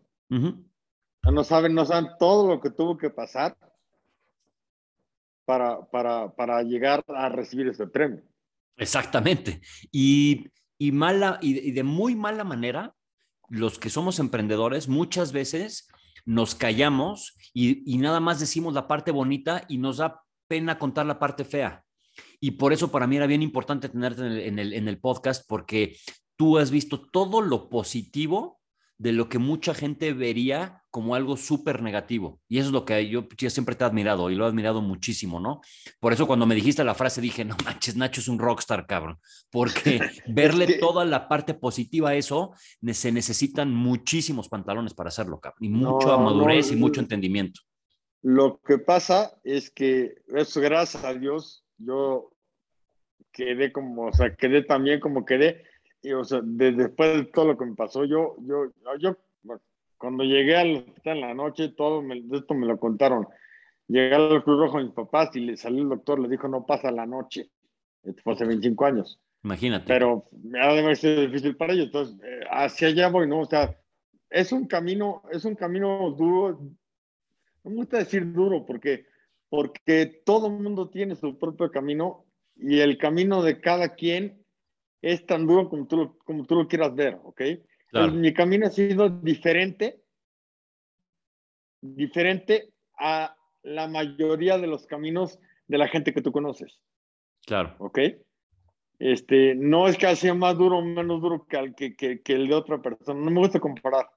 [1.32, 3.56] No saben, no saben todo lo que tuvo que pasar
[5.44, 8.22] para, para, para llegar a recibir ese premio.
[8.76, 9.60] Exactamente.
[9.90, 10.46] Y,
[10.78, 12.94] y mala, y, de muy mala manera,
[13.48, 15.88] los que somos emprendedores muchas veces
[16.24, 21.06] nos callamos y, y, nada más decimos la parte bonita y nos da pena contar
[21.06, 21.84] la parte fea.
[22.40, 25.96] Y por eso para mí era bien importante tenerte en el, en el podcast porque
[26.36, 28.60] tú has visto todo lo positivo
[29.04, 32.40] de lo que mucha gente vería como algo súper negativo.
[32.48, 35.40] Y eso es lo que yo, siempre te he admirado y lo he admirado muchísimo,
[35.40, 35.60] ¿no?
[36.00, 39.18] Por eso cuando me dijiste la frase dije, no manches, Nacho es un rockstar, cabrón.
[39.50, 42.54] Porque verle toda la parte positiva a eso,
[42.92, 45.62] se necesitan muchísimos pantalones para hacerlo, cabrón.
[45.62, 47.60] Y mucha madurez y mucho entendimiento.
[48.22, 52.30] Lo que pasa es que, eso gracias a Dios, yo
[53.32, 55.62] quedé como, o sea, quedé también como quedé
[56.04, 59.16] y, o sea, después de todo lo que me pasó, yo, yo, yo,
[59.96, 63.26] cuando llegué al hospital en la noche, todo esto me lo contaron.
[63.88, 66.66] Llegué al Cruz Rojo a mis papás y le salió el doctor, le dijo, no
[66.66, 67.50] pasa la noche.
[68.02, 69.18] Esto fue hace 25 años.
[69.42, 69.86] Imagínate.
[69.86, 71.86] Pero me ha de ser difícil para ellos.
[71.86, 73.40] Entonces, eh, hacia allá voy, ¿no?
[73.40, 73.78] O sea,
[74.28, 76.60] es un camino, es un camino duro.
[77.62, 79.06] No me gusta decir duro porque,
[79.48, 84.43] porque todo el mundo tiene su propio camino y el camino de cada quien
[85.04, 87.42] es tan duro como tú, como tú lo quieras ver, ¿ok?
[88.12, 90.02] mi camino ha sido diferente,
[91.80, 95.38] diferente a la mayoría de los caminos
[95.68, 96.80] de la gente que tú conoces.
[97.46, 97.76] Claro.
[97.78, 97.98] ¿Ok?
[98.98, 102.48] Este, no es que sea más duro o menos duro que, que, que, que, el
[102.48, 103.20] de otra persona.
[103.20, 104.08] No me gusta comparar.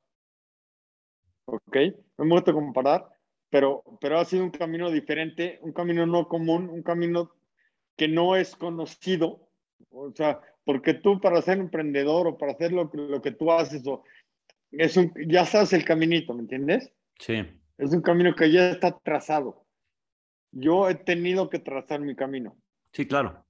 [1.46, 1.78] ¿Ok?
[2.18, 3.08] No me gusta comparar,
[3.50, 7.32] pero, pero ha sido un camino diferente, un camino no común, un camino
[7.96, 9.50] que no es conocido.
[9.92, 13.88] O sea, porque tú para ser emprendedor o para hacer lo, lo que tú haces,
[13.88, 14.04] o,
[14.72, 16.92] es un, ya sabes el caminito, ¿me entiendes?
[17.20, 17.46] Sí.
[17.78, 19.66] Es un camino que ya está trazado.
[20.52, 22.58] Yo he tenido que trazar mi camino.
[22.92, 23.46] Sí, claro.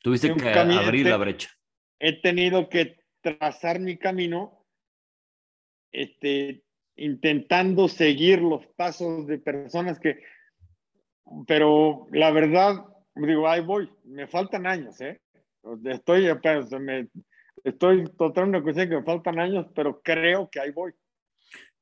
[0.00, 1.50] Tuviste que abrir la brecha.
[1.98, 4.64] He tenido que trazar mi camino,
[5.90, 6.62] este,
[6.94, 10.22] intentando seguir los pasos de personas que,
[11.48, 12.84] pero la verdad,
[13.16, 15.20] digo, ahí voy, me faltan años, ¿eh?
[15.84, 16.28] Estoy,
[16.80, 17.08] me,
[17.64, 20.92] estoy totalmente que me faltan años, pero creo que ahí voy.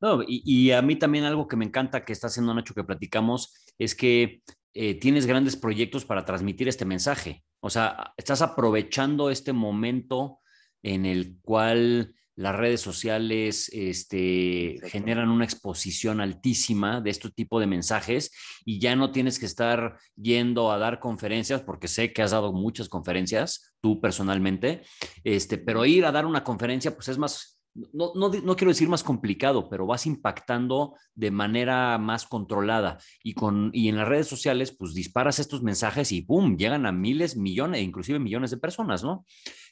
[0.01, 3.55] No, y, a mí también algo que me encanta que está haciendo Nacho que platicamos
[3.79, 4.43] es que
[4.75, 7.45] eh, tienes grandes proyectos para transmitir este mensaje.
[7.61, 10.41] O sea, estás aprovechando este momento
[10.83, 17.67] en el cual las redes sociales este, generan una exposición altísima de este tipo de
[17.67, 18.31] mensajes
[18.65, 22.53] y ya no tienes que estar yendo a dar conferencias, porque sé que has dado
[22.53, 24.83] muchas conferencias, tú personalmente,
[25.25, 28.89] este, pero ir a dar una conferencia, pues es más, no, no, no, quiero decir
[28.89, 34.29] más complicado, pero vas impactando de manera más controlada y, con, y en las redes
[34.29, 36.59] sociales, pues disparas estos mensajes y ¡pum!
[36.59, 39.25] llegan a miles, millones, inclusive millones de personas, ¿no?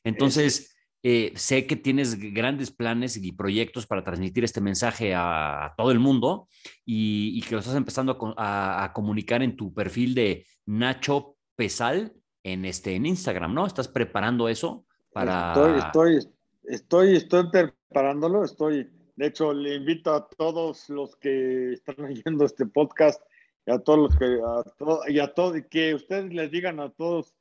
[0.03, 0.71] Entonces...
[1.07, 5.99] Eh, sé que tienes grandes planes y proyectos para transmitir este mensaje a, todo el
[5.99, 6.49] mundo
[6.87, 12.95] y, que lo estás empezando a, comunicar en tu perfil de Nacho Pesal en, este,
[12.95, 13.67] en Instagram, ¿no?
[13.67, 15.53] ¿Estás preparando eso para...?
[15.53, 16.33] Estoy, estoy,
[16.65, 18.89] estoy, estoy preparándolo, estoy...
[19.17, 23.23] De hecho, le invito a todos los que están oyendo este podcast
[23.67, 24.25] y a todos los que...
[24.25, 27.35] A y a todos, que ustedes les digan a todos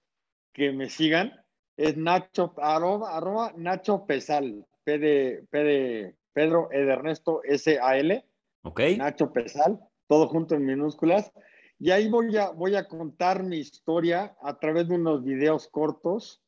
[0.51, 1.42] que me sigan
[1.77, 8.25] es Nacho, arroba, arroba Nacho Pesal, P de, P de Pedro Ed Ernesto S-A-L.
[8.63, 8.81] Ok.
[8.97, 11.31] Nacho Pesal, todo junto en minúsculas.
[11.79, 16.41] Y ahí voy a, voy a contar mi historia a través de unos videos cortos.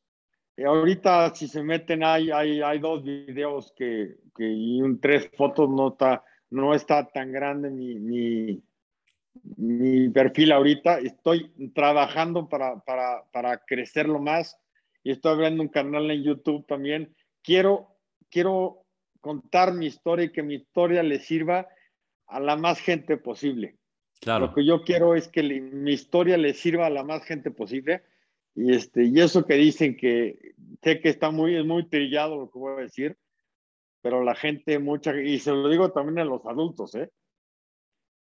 [0.56, 5.30] Y ahorita, si se meten, hay, hay, hay dos videos que, que, y un, tres
[5.36, 8.62] fotos, no está, no está tan grande mi, mi,
[9.56, 11.00] mi perfil ahorita.
[11.00, 14.58] Estoy trabajando para, para, para crecerlo más
[15.06, 17.14] y estoy abriendo un canal en YouTube también.
[17.40, 17.96] Quiero,
[18.28, 18.82] quiero
[19.20, 21.68] contar mi historia y que mi historia le sirva
[22.26, 23.76] a la más gente posible.
[24.20, 24.46] Claro.
[24.46, 28.02] Lo que yo quiero es que mi historia le sirva a la más gente posible.
[28.56, 32.50] Y, este, y eso que dicen que sé que está muy, es muy trillado lo
[32.50, 33.16] que voy a decir,
[34.02, 37.12] pero la gente, mucha, y se lo digo también a los adultos, ¿eh?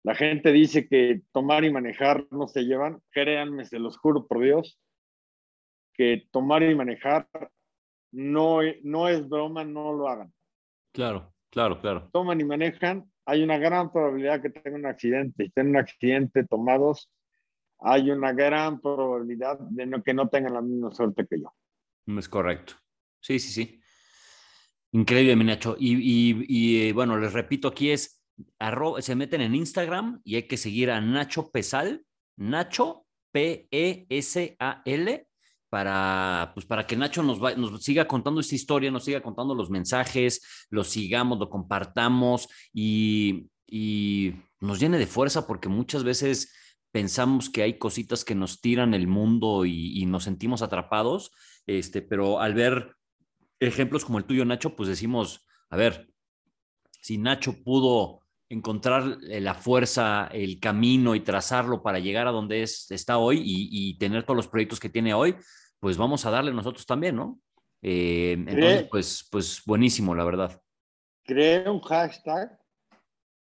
[0.03, 3.01] La gente dice que tomar y manejar no se llevan.
[3.09, 4.79] Créanme, se los juro por Dios,
[5.97, 7.27] que tomar y manejar
[8.11, 10.33] no, no es broma, no lo hagan.
[10.93, 12.09] Claro, claro, claro.
[12.11, 15.45] Toman y manejan, hay una gran probabilidad que tengan un accidente.
[15.45, 17.11] Si tienen un accidente tomados,
[17.79, 21.53] hay una gran probabilidad de que no tengan la misma suerte que yo.
[22.17, 22.73] Es correcto.
[23.19, 23.81] Sí, sí, sí.
[24.93, 25.75] Increíble, mi Nacho.
[25.77, 28.23] Y, eh, bueno, les repito, aquí es,
[28.99, 32.05] se meten en Instagram y hay que seguir a Nacho Pesal,
[32.37, 35.26] Nacho P-E-S-A-L,
[35.69, 39.69] para, pues para que Nacho nos, nos siga contando esta historia, nos siga contando los
[39.69, 46.53] mensajes, lo sigamos, lo compartamos y, y nos llene de fuerza porque muchas veces
[46.91, 51.31] pensamos que hay cositas que nos tiran el mundo y, y nos sentimos atrapados,
[51.65, 52.95] este, pero al ver
[53.59, 56.09] ejemplos como el tuyo, Nacho, pues decimos, a ver,
[57.01, 62.63] si Nacho pudo encontrar eh, la fuerza, el camino y trazarlo para llegar a donde
[62.63, 65.35] es, está hoy y, tener todos los proyectos que tiene hoy,
[65.79, 67.39] pues vamos a darle nosotros también, ¿no?
[67.81, 70.61] Eh, entonces, pues, pues buenísimo, la verdad.
[71.23, 72.57] Creé un hashtag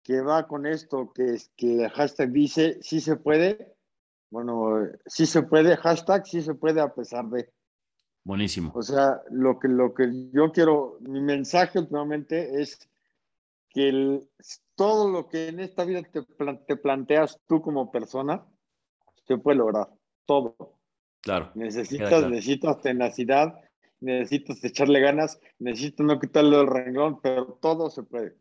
[0.03, 3.75] que va con esto, que, es, que el hashtag dice, sí se puede,
[4.31, 7.51] bueno, sí se puede, hashtag sí se puede a pesar de.
[8.23, 8.71] Buenísimo.
[8.75, 12.79] O sea, lo que, lo que yo quiero, mi mensaje últimamente es
[13.75, 14.21] que
[14.75, 16.23] todo lo que en esta vida te,
[16.65, 18.47] te, planteas tú como persona,
[19.27, 19.89] se puede lograr,
[20.25, 20.79] todo.
[21.21, 21.51] Claro.
[21.55, 23.53] Necesitas, necesitas tenacidad,
[23.99, 28.37] necesitas echarle ganas, necesitas no quitarle el renglón, pero todo se puede.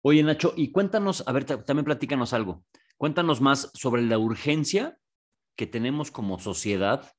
[0.00, 2.64] Oye, Nacho, y cuéntanos, a ver, también platícanos algo.
[2.96, 4.98] Cuéntanos más sobre la urgencia
[5.56, 7.12] que tenemos como sociedad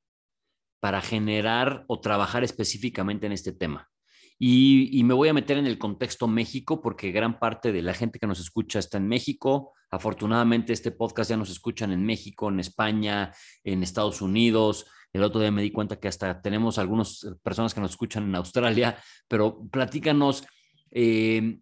[0.80, 3.92] para generar o trabajar específicamente en este tema.
[4.40, 8.20] Y, me voy a meter en el contexto México porque gran parte de la gente
[8.20, 9.74] que nos escucha está en México.
[9.90, 14.86] Afortunadamente este podcast ya nos escuchan en México, en España, en Estados Unidos.
[15.12, 18.36] El otro día me di cuenta que hasta tenemos algunas personas que nos escuchan en
[18.36, 20.46] Australia, pero platícanos,
[20.92, 21.60] eh,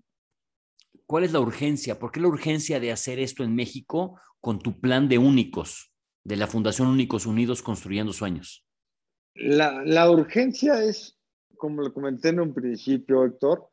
[1.05, 1.97] ¿cuál es la urgencia?
[1.97, 6.35] ¿Por qué la urgencia de hacer esto en México con tu plan de únicos, de
[6.35, 8.65] la Fundación Únicos Unidos Construyendo Sueños?
[9.35, 11.14] La, urgencia es,
[11.57, 13.67] como lo comenté en un principio, Héctor,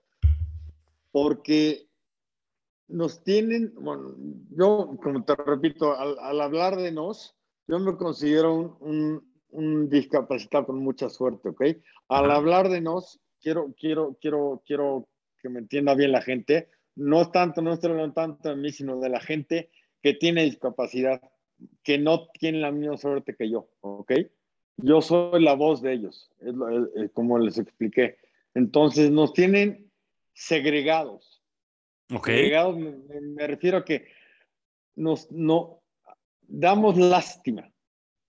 [1.10, 1.88] porque
[2.88, 4.14] nos tienen, bueno,
[4.50, 9.30] yo, como te repito, al, hablar de nos, yo me considero un,
[9.88, 11.62] discapacitado con mucha suerte, ¿ok?
[12.08, 15.08] Al hablar de nos, quiero, quiero, quiero, quiero
[15.42, 18.98] que me entienda bien la gente, no tanto, no estoy hablando tanto de mí, sino
[18.98, 19.70] de la gente
[20.02, 21.20] que tiene discapacidad,
[21.82, 24.12] que no tiene la misma suerte que yo, ¿ok?
[24.76, 28.16] Yo soy la voz de ellos, es como les expliqué.
[28.54, 29.90] Entonces nos tienen
[30.35, 31.42] segregados.
[32.12, 32.26] Ok.
[32.26, 34.06] Segregados me, refiero a que
[34.94, 35.82] nos no
[36.40, 37.70] damos lástima.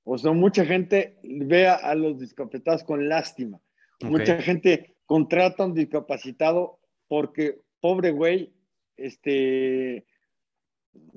[0.06, 3.60] O sea, mucha gente ve a, los discapacitados con lástima.
[4.01, 8.53] Mucha gente contrata a un discapacitado porque, pobre güey,
[8.97, 10.06] este,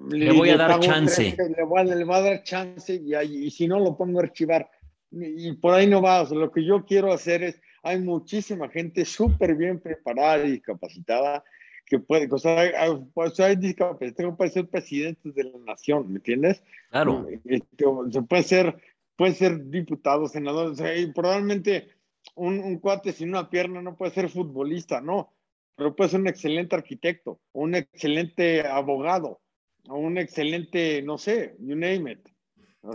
[0.09, 1.37] le, voy a dar chance.
[1.37, 4.71] le, voy, a dar chance y, y, si no lo pongo a archivar
[5.11, 6.25] y por ahí no va.
[6.25, 11.45] lo que yo quiero hacer es, hay muchísima gente súper bien preparada y capacitada
[11.87, 16.16] que puede, o sea, hay, pues hay discapacitados puede ser presidente de la nación, ¿me
[16.16, 16.62] entiendes?
[16.90, 17.27] Claro.
[17.45, 18.77] Este, se puede ser,
[19.14, 21.88] puede ser diputado, senador, o sea, y probablemente
[22.35, 25.33] un, un, cuate sin una pierna no puede ser futbolista, no,
[25.77, 29.40] pero puede ser un excelente arquitecto, un excelente abogado,
[29.88, 32.29] o un excelente, no sé, you name it.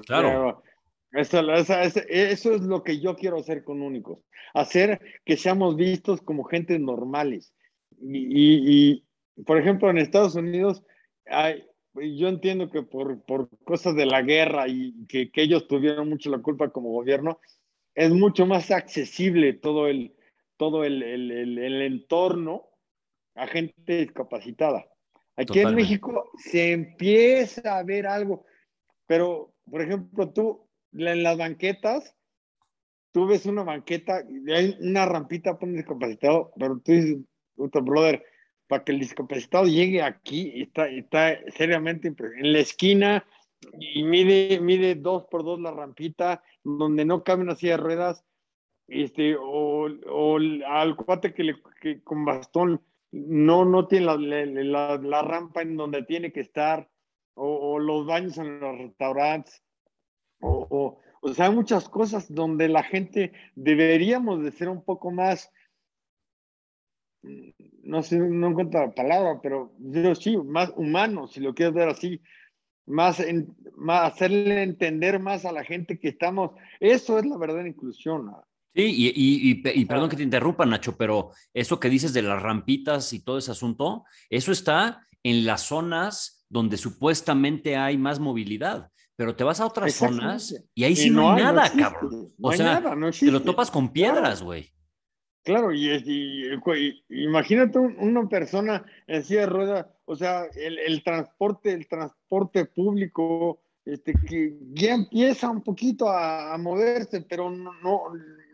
[0.06, 0.62] claro.
[1.12, 4.20] Eso, es lo que yo quiero hacer con Únicos,
[4.54, 7.54] hacer que seamos vistos como gente normales.
[8.02, 9.04] Y,
[9.46, 10.84] por ejemplo, en Estados Unidos,
[11.26, 16.08] hay, yo entiendo que por, por, cosas de la guerra y que, que, ellos tuvieron
[16.08, 17.40] mucho la culpa como gobierno,
[17.94, 20.16] es mucho más accesible todo el,
[20.56, 22.70] todo el, el, el, entorno
[23.36, 24.88] a gente discapacitada.
[25.36, 28.46] Aquí en México se empieza a ver algo,
[29.08, 32.16] pero, por ejemplo, tú en las banquetas,
[33.12, 34.24] tú ves una banqueta,
[34.54, 37.18] hay una rampita para un discapacitado, pero tú dices,
[37.56, 38.24] brother,
[38.68, 43.26] para que el discapacitado llegue aquí, está, está seriamente en la esquina
[43.80, 48.26] y mide, mide dos por dos la rampita, donde no cabe una silla de ruedas,
[48.88, 54.98] este, o, o al cuate que, le, que con bastón no, no tiene la, la,
[54.98, 56.90] la, rampa en donde tiene que estar,
[57.36, 59.64] o, o los baños en los restaurantes,
[60.42, 65.52] o, o, sea, hay muchas cosas donde la gente deberíamos de ser un poco más
[67.84, 71.90] no sé, no encuentro la palabra, pero yo sí, más humano, si lo quieres ver
[71.90, 72.22] así,
[72.86, 73.24] más,
[73.76, 78.32] más hacerle entender más a la gente que estamos, eso es la verdadera inclusión.
[78.74, 83.12] Sí, y, y, perdón que te interrumpa, Nacho, pero eso que dices de las rampitas
[83.12, 89.36] y todo ese asunto, eso está en las zonas donde supuestamente hay más movilidad, pero
[89.36, 92.34] te vas a otras zonas y ahí sí no, hay nada, cabrón.
[92.42, 92.84] o sea,
[93.18, 94.70] te lo topas con piedras, güey.
[95.44, 101.88] Claro, y, y, imagínate una persona en silla de rueda, o sea, el, transporte, el
[101.88, 108.04] transporte público, este, que ya empieza un poquito a, moverse, pero no,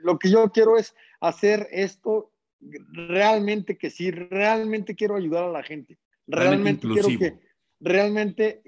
[0.03, 2.31] lo que yo quiero es hacer esto
[2.61, 7.46] realmente que sí, realmente quiero ayudar a la gente, realmente, quiero que,
[7.79, 8.61] realmente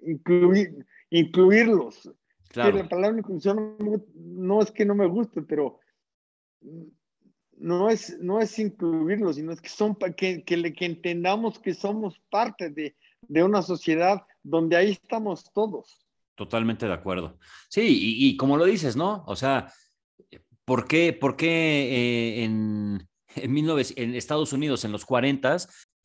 [0.00, 2.10] incluir, incluirlos.
[2.48, 2.76] Claro.
[2.76, 3.76] la palabra inclusión
[4.14, 5.80] no es que no me guste, pero
[7.56, 12.20] no es, no es incluirlos, sino es que, son, que, que, que entendamos que somos
[12.30, 16.06] parte de, de, una sociedad donde ahí estamos todos.
[16.36, 17.38] Totalmente de acuerdo.
[17.68, 19.24] Sí, y, y como lo dices, ¿no?
[19.26, 19.72] O sea,
[20.64, 25.56] ¿por qué, por qué eh, en, en, en Estados Unidos, en los 40,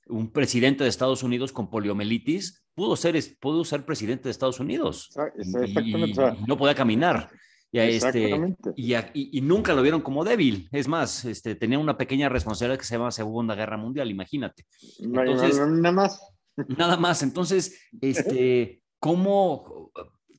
[0.10, 5.10] un presidente de Estados Unidos con poliomielitis pudo ser, pudo ser presidente de Estados Unidos?
[5.38, 6.14] Y,
[6.48, 7.30] no podía caminar.
[7.72, 10.68] Y, este, y, y, nunca lo vieron como débil.
[10.72, 14.66] Es más, este, tenía una pequeña responsabilidad que se llama Segunda Guerra Mundial, imagínate.
[15.00, 16.20] Entonces, nada más.
[16.68, 17.22] Nada más.
[17.22, 19.92] Entonces, este, ¿cómo?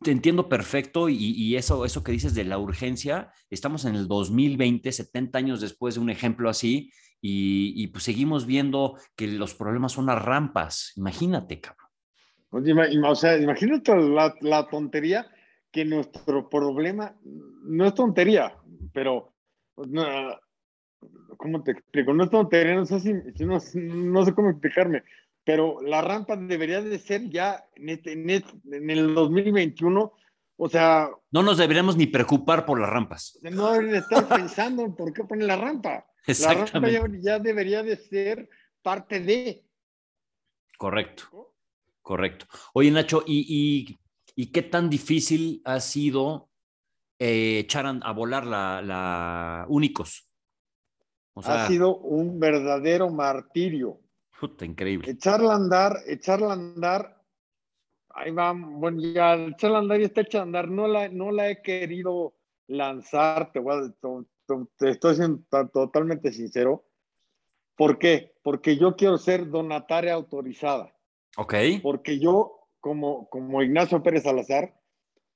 [0.02, 4.90] Te entiendo perfecto y, eso, eso que dices de la urgencia, estamos en el 2020,
[4.90, 6.90] 70 años después de un ejemplo así,
[7.22, 10.92] y, pues seguimos viendo que los problemas son las rampas.
[10.96, 11.88] Imagínate, cabrón.
[12.50, 15.26] O sea, imagínate la, la tontería
[15.70, 18.56] que nuestro problema no es tontería,
[18.92, 19.35] pero
[19.76, 20.04] no,
[21.37, 22.12] ¿cómo te explico?
[22.12, 23.12] No es tontería, no sé, si,
[23.44, 25.04] no, no, sé cómo explicarme,
[25.44, 30.12] pero la rampa debería de ser ya en, este, en, este, en el 2021,
[30.56, 31.09] o sea...
[31.30, 33.38] No nos deberíamos ni preocupar por las rampas.
[33.42, 36.06] No deberíamos estar pensando en por qué poner la rampa.
[36.26, 36.88] La rampa
[37.20, 38.48] ya, debería de ser
[38.83, 39.64] parte de...
[40.78, 41.54] Correcto,
[42.02, 42.46] correcto.
[42.72, 43.98] Oye, Nacho, y
[44.40, 46.48] ¿Y qué tan difícil ha sido
[47.18, 50.30] eh, echar a, volar la, Únicos?
[51.35, 54.00] ha sido un verdadero martirio.
[54.40, 55.11] Puta, increíble.
[55.11, 57.22] Echarla a andar, echarla a andar.
[58.09, 60.68] Ahí va, bueno, ya echarla a andar y está echando a andar.
[60.70, 62.35] No la, no la he querido
[62.66, 63.61] lanzar, te,
[64.76, 66.84] te estoy siendo totalmente sincero.
[67.76, 68.34] ¿Por qué?
[68.42, 70.94] Porque yo quiero ser donataria autorizada.
[71.36, 71.54] Ok.
[71.82, 74.74] Porque yo como, como Ignacio Pérez Salazar,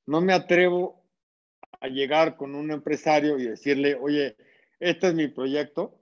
[0.06, 1.04] no me atrevo
[1.80, 4.36] a llegar con un empresario y decirle, oye,
[4.80, 5.98] este es mi proyecto,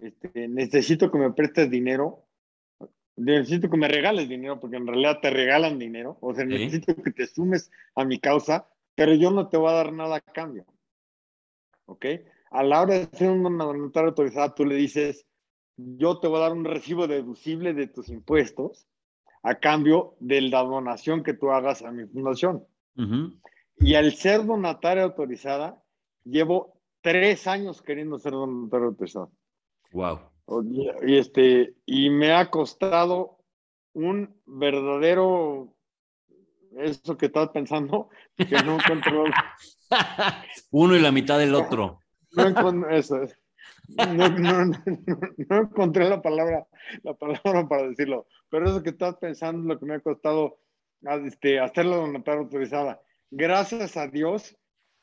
[0.00, 2.26] este, necesito que me prestes dinero,
[3.16, 7.12] necesito que me regales dinero, porque en realidad te regalan dinero, o sea, necesito que
[7.12, 10.66] te sumes a mi causa, pero yo no te voy a dar nada a cambio.
[11.86, 12.06] ¿Ok?
[12.50, 15.26] A la hora de hacer una voluntaria autorizada, tú le dices,
[15.76, 18.86] yo te voy a dar un recibo deducible de tus impuestos
[19.42, 22.64] a cambio de la donación que tú hagas a mi fundación.
[23.76, 25.82] Y al ser donataria autorizada,
[26.24, 29.28] llevo tres años queriendo ser donataria autorizada.
[29.92, 30.20] Wow.
[31.02, 33.38] Y, este, y me ha costado
[33.92, 35.73] un verdadero,
[36.78, 39.24] eso que estás pensando, que no encuentro.
[40.70, 42.00] Uno y la mitad del otro.
[42.32, 43.20] No encuentro eso.
[43.88, 46.66] No, no, no, encontré la palabra,
[47.02, 50.58] la palabra para decirlo, pero eso que estás pensando es lo que me ha costado
[51.04, 53.00] ah, este, hacerlo donataria autorizada.
[53.30, 54.56] Gracias a Dios,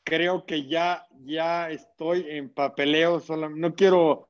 [0.04, 4.28] creo que ya, ya estoy en papeleo, solo, no quiero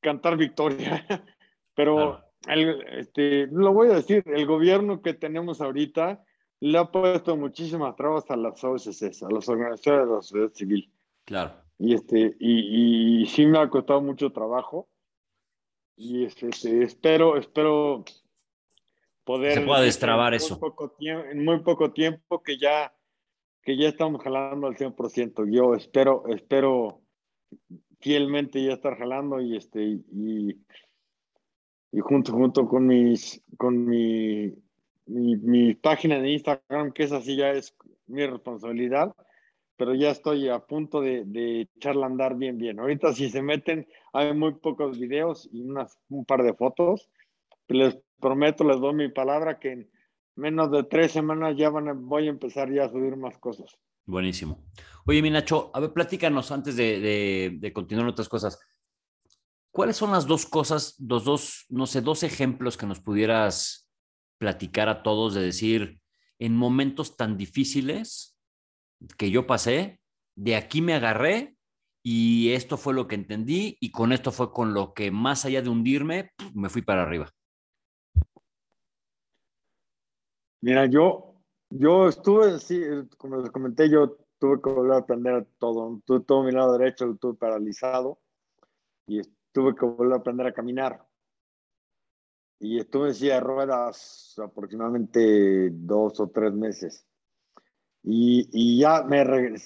[0.00, 1.06] cantar victoria,
[1.74, 2.22] pero
[2.92, 6.22] este, lo voy a decir, el gobierno que tenemos ahorita
[6.60, 10.92] le ha puesto muchísimas trabas a las OSCs, a los organizadores de la sociedad civil.
[11.24, 11.54] Claro.
[11.78, 14.88] Y, este, y, y sí me ha costado mucho trabajo.
[15.96, 18.04] Y este, este espero, espero
[19.24, 19.54] poder...
[19.54, 20.54] Se pueda destrabar en eso.
[20.54, 22.94] Muy poco tiempo, en muy poco tiempo que ya,
[23.62, 25.50] que ya estamos jalando al 100%.
[25.50, 27.02] Yo espero, espero
[28.00, 30.60] fielmente ya estar jalando y este y,
[31.92, 34.54] y junto junto con mis con mi,
[35.06, 37.74] mi, mi página de Instagram que esa sí ya es
[38.06, 39.14] mi responsabilidad
[39.76, 42.80] pero ya estoy a punto de, de echarla a andar bien, bien.
[42.80, 47.10] Ahorita si se meten, hay muy pocos videos y unas, un par de fotos.
[47.68, 49.90] Les prometo, les doy mi palabra que en
[50.34, 53.76] menos de tres semanas ya van a, voy a empezar ya a subir más cosas.
[54.06, 54.64] Buenísimo.
[55.04, 58.58] Oye, mi Nacho, a ver, platícanos antes de, de, de continuar otras cosas.
[59.76, 63.85] ¿cuáles son las dos cosas, los dos, no sé, dos ejemplos que nos pudieras
[64.38, 66.00] platicar a todos de decir,
[66.38, 68.36] en momentos tan difíciles
[69.16, 70.00] que yo pasé,
[70.36, 71.56] de aquí me agarré
[72.02, 75.62] y esto fue lo que entendí y con esto fue con lo que más allá
[75.62, 77.30] de hundirme, me fui para arriba?
[80.60, 81.34] Mira, yo,
[81.70, 82.80] yo estuve, sí,
[83.18, 86.00] como les comenté, yo tuve que volver a aprender todo.
[86.04, 88.18] Todo mi lado derecho, lo tuve paralizado
[89.06, 89.22] y
[89.52, 91.05] tuve que volver a aprender a caminar.
[92.58, 97.06] Y estuve en silla de ruedas aproximadamente dos o tres meses.
[98.02, 99.24] Y, y ya, me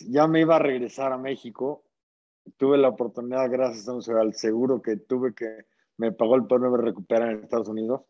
[0.09, 1.85] ya me iba a regresar a México.
[2.57, 5.67] Tuve la oportunidad, gracias al seguro que tuve que
[5.99, 8.03] me pagó el poderme recuperar en Estados Unidos,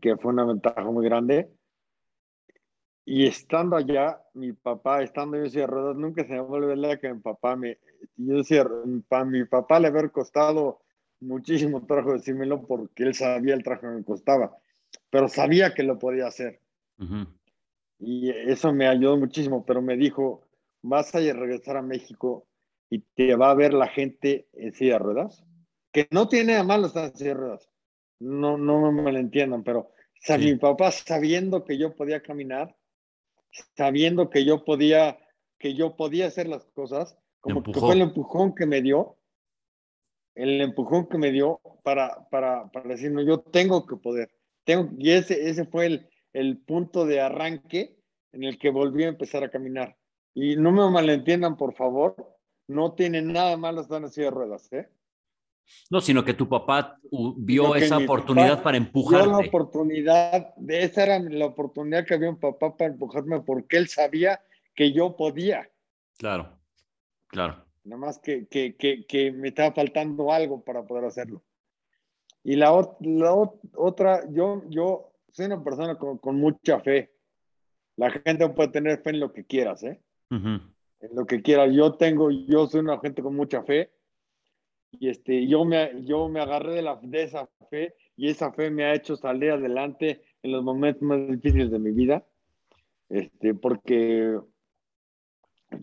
[0.00, 1.52] que fue una ventaja muy grande
[3.10, 6.98] y estando allá, mi papá, estando yo en silla de ruedas, nunca se me a
[6.98, 7.78] que mi papá me,
[8.16, 8.68] yo decía,
[9.08, 10.82] para mi papá le haber costado
[11.20, 14.56] muchísimo trabajo decírmelo porque él sabía el trabajo que me costaba,
[15.10, 16.60] pero sabía que lo podía hacer.
[17.98, 20.42] Y eso me ayudó muchísimo, pero me dijo,
[20.82, 22.46] vas a regresar a México
[22.90, 25.44] y te va a ver la gente en silla de ruedas,
[25.92, 27.68] que no tiene a malo estar en silla de ruedas,
[28.20, 29.90] no, no me malentiendan, pero
[30.38, 32.76] mi papá sabiendo que yo podía caminar,
[33.76, 35.18] sabiendo que yo podía,
[35.58, 39.17] que yo podía hacer las cosas, como que fue el empujón que me dio,
[40.38, 44.30] el empujón que me dio para, para, para decirme, yo tengo que poder.
[44.64, 47.96] Tengo, y ese, ese fue el, el punto de arranque
[48.32, 49.96] en el que volví a empezar a caminar.
[50.34, 52.14] Y no me malentiendan, por favor,
[52.68, 54.88] no tiene nada malo estar en silla de ruedas, ¿eh?
[55.90, 56.98] No, sino que tu papá
[57.36, 59.28] vio esa oportunidad para empujarte.
[59.28, 63.76] Vio la oportunidad, de esa era la oportunidad que había un papá para empujarme porque
[63.76, 64.40] él sabía
[64.74, 65.68] que yo podía.
[66.16, 66.58] Claro,
[67.26, 67.67] claro.
[67.88, 71.42] Nada más que, que, que, que me estaba faltando algo para poder hacerlo.
[72.44, 72.70] Y la,
[73.00, 73.34] la
[73.74, 77.10] otra, yo, yo soy una persona con, con, mucha fe.
[77.96, 80.00] La gente puede tener fe en lo que quieras, ¿eh?
[80.30, 81.72] En lo que quieras.
[81.74, 83.90] Yo tengo, yo soy una gente con mucha fe
[84.90, 88.70] y este, yo, me, yo me agarré de, la, de esa fe y esa fe
[88.70, 92.26] me ha hecho salir adelante en los momentos más difíciles de mi vida,
[93.08, 94.38] este, porque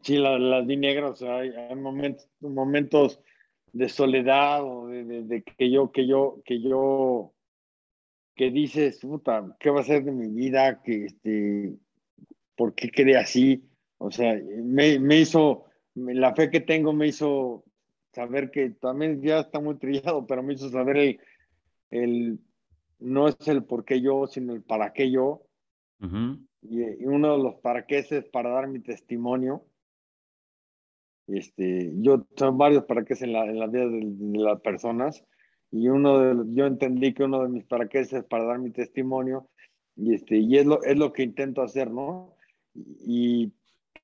[0.02, 3.22] sí, las la vi negras, hay, momentos, momentos
[3.74, 7.34] de soledad o de, que yo, que yo, que yo,
[8.36, 10.82] que dices, puta, ¿qué va a ser de mi vida?
[10.82, 11.76] Que, este,
[12.56, 13.64] ¿Por qué quedé así?
[13.98, 17.64] O sea, me, me hizo, la fe que tengo me hizo
[18.14, 21.20] saber que también ya está muy trillado, pero me hizo saber el,
[21.92, 22.40] el
[23.00, 25.44] no es el por qué yo, sino el para qué yo.
[26.62, 29.66] y, uno de los para qué es para dar mi testimonio.
[31.28, 35.26] Este, yo son varios para qué en la, en la vida de, las personas
[35.72, 38.70] y uno de yo entendí que uno de mis para qué es para dar mi
[38.70, 39.50] testimonio
[39.96, 42.36] y este y es lo es lo que intento hacer, ¿no?
[42.74, 43.54] Y,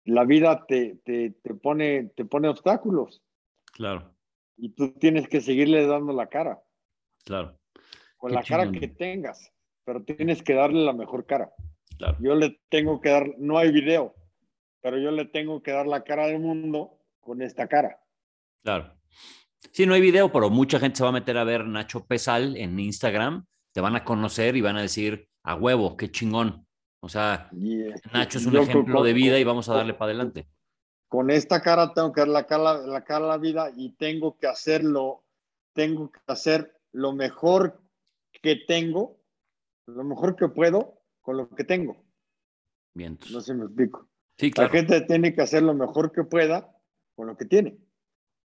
[0.04, 3.22] la vida te, te, te pone te pone obstáculos
[3.72, 4.14] Claro.
[4.58, 6.62] Y tú tienes que seguirle dando la cara.
[7.26, 7.58] Claro.
[8.18, 9.52] Con la cara que tengas,
[9.84, 11.52] pero tienes que darle la mejor cara.
[11.98, 12.18] Claro.
[12.20, 14.14] Yo le tengo que dar, no hay video,
[14.82, 18.00] pero yo le tengo que dar la cara del mundo con esta cara.
[18.64, 18.94] Claro.
[19.72, 22.58] Sí, no hay video, pero mucha gente se va a meter a ver Nacho Pesal
[22.58, 26.66] en Instagram, te van a conocer y van a decir, a huevo, qué chingón.
[27.00, 27.50] O sea,
[28.12, 30.48] Nacho es un ejemplo de vida y vamos a darle para adelante
[31.12, 34.38] con esta cara tengo que dar la cara, la cara a la vida y tengo
[34.38, 35.26] que hacerlo,
[35.74, 37.82] tengo que hacer lo mejor
[38.42, 39.20] que tengo,
[39.88, 42.02] lo mejor que puedo con lo que tengo.
[42.94, 43.20] Bien.
[43.30, 44.08] No sé si me explico.
[44.38, 44.72] Sí, claro.
[44.72, 46.74] La gente tiene que hacer lo mejor que pueda
[47.16, 47.78] con lo que tiene.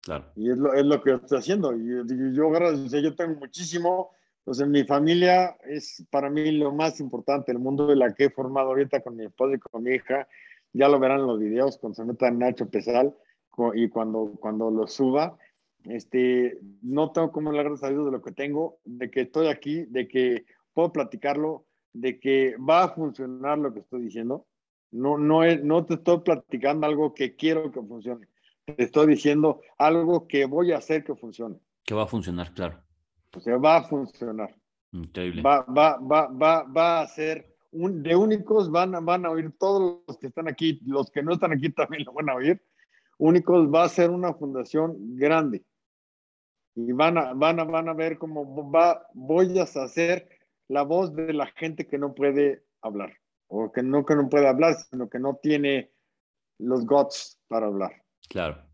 [0.02, 0.26] Claro.
[0.34, 1.74] Y es lo, es lo que estoy haciendo.
[1.76, 2.02] Y yo,
[2.32, 4.10] yo, gracias yo tengo muchísimo.
[4.44, 8.24] Pues en mi familia es para mí lo más importante, el mundo de la que
[8.24, 10.26] he formado ahorita con mi esposa y con mi hija
[10.72, 13.14] ya lo verán en los videos cuando se meta Nacho Pesal
[13.74, 15.38] y cuando, cuando lo suba.
[15.84, 20.08] Este, no tengo como la gracia de lo que tengo, de que estoy aquí, de
[20.08, 24.46] que puedo platicarlo, de que va a funcionar lo que estoy diciendo.
[24.90, 28.28] No, no, es, no te estoy platicando algo que quiero que funcione.
[28.64, 31.58] Te estoy diciendo algo que voy a hacer que funcione.
[31.84, 32.80] Que va a funcionar, claro.
[33.34, 34.54] O sea, va a funcionar.
[34.92, 35.42] Increíble.
[35.42, 40.18] Va, va, va, va, va a ser de únicos van, van a oír todos los
[40.18, 42.62] que están aquí, los que no están aquí también lo van a oír.
[43.18, 45.64] Únicos va a ser una fundación grande
[46.74, 50.28] y van a, van a, van a ver cómo va, voy a hacer
[50.68, 53.12] la voz de la gente que no puede hablar
[53.48, 55.92] o que no que no puede hablar, sino que no tiene
[56.58, 58.01] los guts para hablar.
[58.32, 58.66] Claro.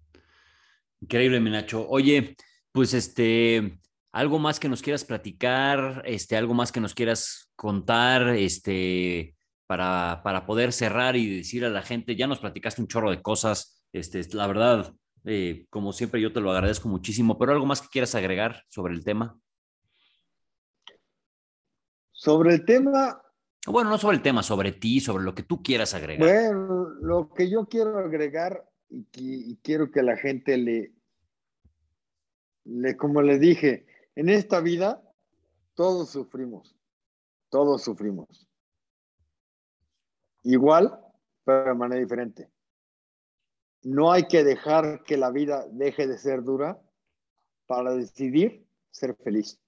[1.00, 1.84] Increíble, Minacho.
[1.88, 2.36] Oye,
[2.70, 3.80] pues este,
[4.12, 9.34] algo más que nos quieras platicar, este, algo más que nos quieras contar, este,
[9.66, 13.20] para, para poder cerrar y decir a la gente, ya nos platicaste un chorro de
[13.20, 14.94] cosas, este, la verdad,
[15.24, 18.94] eh, como siempre yo te lo agradezco muchísimo, pero algo más que quieras agregar sobre
[18.94, 19.36] el tema.
[22.12, 23.20] Sobre el tema.
[23.66, 26.28] Bueno, no sobre el tema, sobre ti, sobre lo que tú quieras agregar.
[26.28, 30.92] Bueno, lo que yo quiero agregar y, quiero que la gente le,
[32.64, 35.02] le, como le dije, en esta vida
[35.74, 36.76] todos sufrimos,
[37.50, 38.48] todos sufrimos.
[40.42, 40.98] Igual,
[41.44, 42.48] pero de manera diferente.
[43.82, 46.80] No hay que dejar que la vida deje de ser dura
[47.66, 49.60] para decidir ser feliz.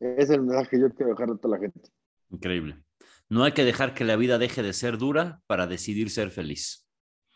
[0.00, 1.90] Es el mensaje que yo quiero dejar a toda la gente.
[2.30, 2.82] Increíble.
[3.28, 6.86] No hay que dejar que la vida deje de ser dura para decidir ser feliz.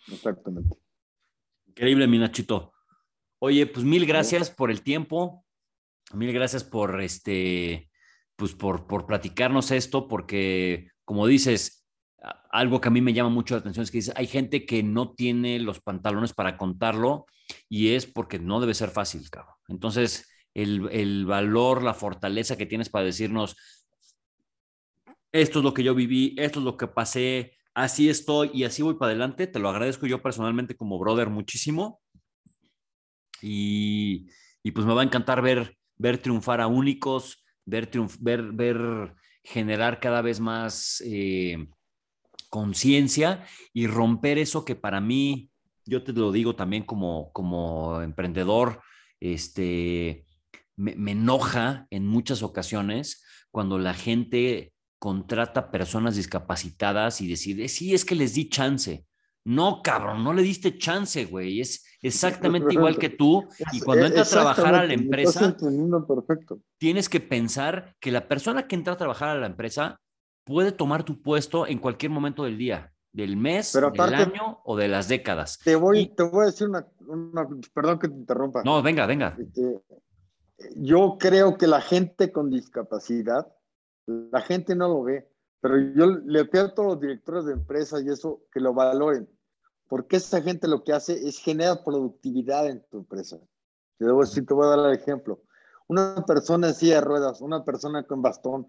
[0.09, 0.82] Exactamente.
[1.73, 2.75] Increíble, mi Nachito.
[3.39, 5.47] Oye, pues mil gracias por el tiempo.
[6.13, 7.91] Mil gracias por este,
[8.37, 11.87] pues por, por platicarnos esto, porque como dices,
[12.51, 14.83] algo que a mí me llama mucho la atención es que dice, hay gente que
[14.83, 17.25] no tiene los pantalones para contarlo
[17.71, 19.57] y es porque no debe ser fácil, cabrón.
[19.69, 23.57] Entonces, el, valor, la fortaleza que tienes para decirnos,
[25.33, 28.83] esto es lo que yo viví, esto es lo que pasé, así estoy y así
[28.83, 29.47] voy para adelante.
[29.47, 32.01] Te lo agradezco yo personalmente como brother muchísimo.
[33.41, 34.29] Y,
[34.73, 40.23] pues me va a encantar ver, ver triunfar a únicos, ver, ver, ver generar cada
[40.23, 41.67] vez más eh,
[42.49, 45.51] conciencia y romper eso que para mí,
[45.85, 48.81] yo te lo digo también como, como emprendedor,
[49.19, 50.27] este,
[50.77, 58.05] me, enoja en muchas ocasiones cuando la gente contrata personas discapacitadas y decide, sí, es
[58.05, 59.05] que les di chance.
[59.45, 61.61] No, cabrón, no le diste chance, güey.
[61.61, 63.45] Es exactamente igual que tú.
[63.73, 65.57] Y cuando entras a trabajar a la empresa,
[66.79, 70.01] tienes que pensar que la persona que entra a trabajar a la empresa
[70.45, 74.87] puede tomar tu puesto en cualquier momento del día, del mes, del año o de
[74.87, 75.59] las décadas.
[75.65, 76.87] Te voy, te voy a decir una,
[77.75, 78.63] perdón que te interrumpa.
[78.63, 79.37] No, venga, venga.
[79.37, 79.81] Este,
[80.77, 83.49] yo creo que la gente con discapacidad,
[84.07, 85.29] la gente no lo ve,
[85.61, 89.29] pero yo le pido a todos los directores de empresas y eso que lo valoren,
[89.89, 93.39] porque esa gente lo que hace es generar productividad en tu empresa.
[93.99, 95.43] Te, debo decir, te voy a dar el ejemplo.
[95.89, 98.67] Una persona en silla de ruedas, una persona con bastón,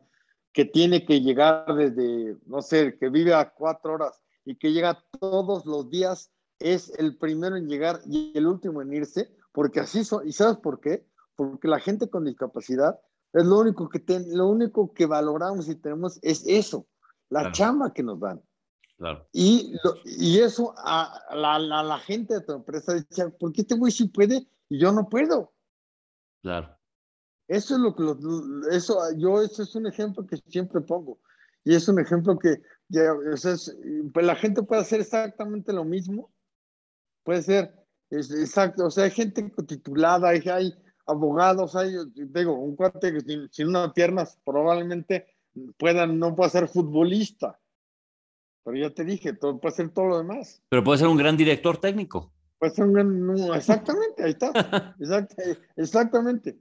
[0.51, 5.03] que tiene que llegar desde, no sé, que vive a cuatro horas y que llega
[5.19, 10.03] todos los días, es el primero en llegar y el último en irse, porque así
[10.03, 10.27] son.
[10.27, 11.07] ¿Y sabes por qué?
[11.36, 12.99] porque la gente con discapacidad
[13.34, 16.88] es lo único que, lo único que valoramos y tenemos es eso,
[17.29, 18.41] la chamba que nos dan.
[18.97, 19.27] Claro.
[19.34, 19.75] Y,
[20.05, 24.07] y eso a la, la, gente de tu empresa dice, ¿por qué este güey sí
[24.07, 25.51] puede y yo no puedo?
[26.41, 26.77] Claro.
[27.47, 28.03] Eso es lo que,
[28.71, 31.19] eso, yo, eso es un ejemplo que siempre pongo.
[31.65, 33.13] Y es un ejemplo que, ya,
[34.13, 36.31] pues la gente puede hacer exactamente lo mismo.
[37.23, 37.73] Puede ser,
[38.09, 40.73] exacto, o sea, hay gente titulada, hay, hay
[41.06, 45.28] abogados, hay, digo, un cuate que sin, sin unas piernas probablemente
[45.78, 47.60] pueda, no pueda ser futbolista.
[48.64, 50.62] Pero ya te dije, todo, puede ser todo lo demás.
[50.70, 52.32] Pero puede ser un gran director técnico.
[52.58, 54.95] Puede ser un gran, exactamente, ahí está.
[55.76, 56.58] exactamente.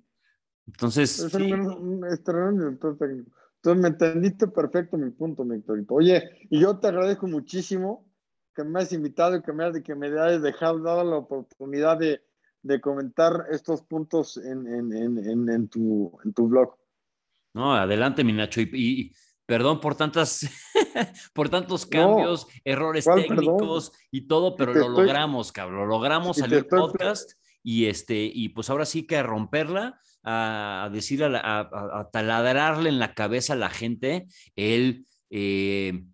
[0.66, 1.10] Entonces.
[1.10, 3.30] Ser un, gran director técnico.
[3.56, 8.10] Entonces me entendiste perfecto mi punto, mi Oye, y yo te agradezco muchísimo
[8.56, 12.20] que me hayas invitado y que me, que me hayas dejado, dado la oportunidad de,
[12.62, 16.76] de comentar estos puntos en, en, en, tu, en tu blog.
[17.54, 18.60] No, adelante, mi Nacho.
[18.60, 19.12] Y,
[19.44, 20.48] perdón por tantas,
[21.34, 25.80] por tantos cambios, errores técnicos y todo, pero lo logramos, cabrón.
[25.80, 27.32] Lo logramos, salió el podcast
[27.62, 33.14] y este, y pues ahora sí que a romperla, a, decir, a, taladrarle en la
[33.14, 35.06] cabeza a la gente el.
[35.30, 36.04] Eh,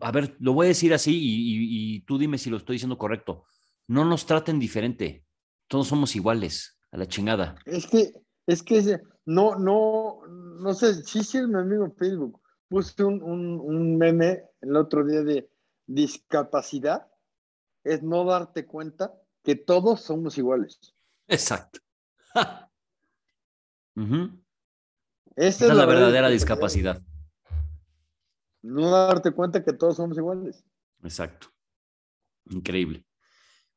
[0.00, 2.96] a ver, lo voy a decir así y, y tú dime si lo estoy diciendo
[2.96, 3.44] correcto.
[3.86, 5.27] No nos traten diferente
[5.68, 7.56] todos somos iguales, a la chingada.
[7.64, 8.12] Es que,
[8.46, 12.40] es que no, no, no sé, sí, sí mi amigo Facebook.
[12.68, 15.50] Puse un, un, meme el otro día de
[15.86, 17.06] discapacidad,
[17.84, 20.78] es no darte cuenta que todos somos iguales.
[21.28, 21.80] Exacto.
[25.36, 27.02] Esa es la, verdadera discapacidad.
[28.62, 30.64] No darte cuenta que todos somos iguales.
[31.02, 31.48] Exacto.
[32.50, 33.04] Increíble.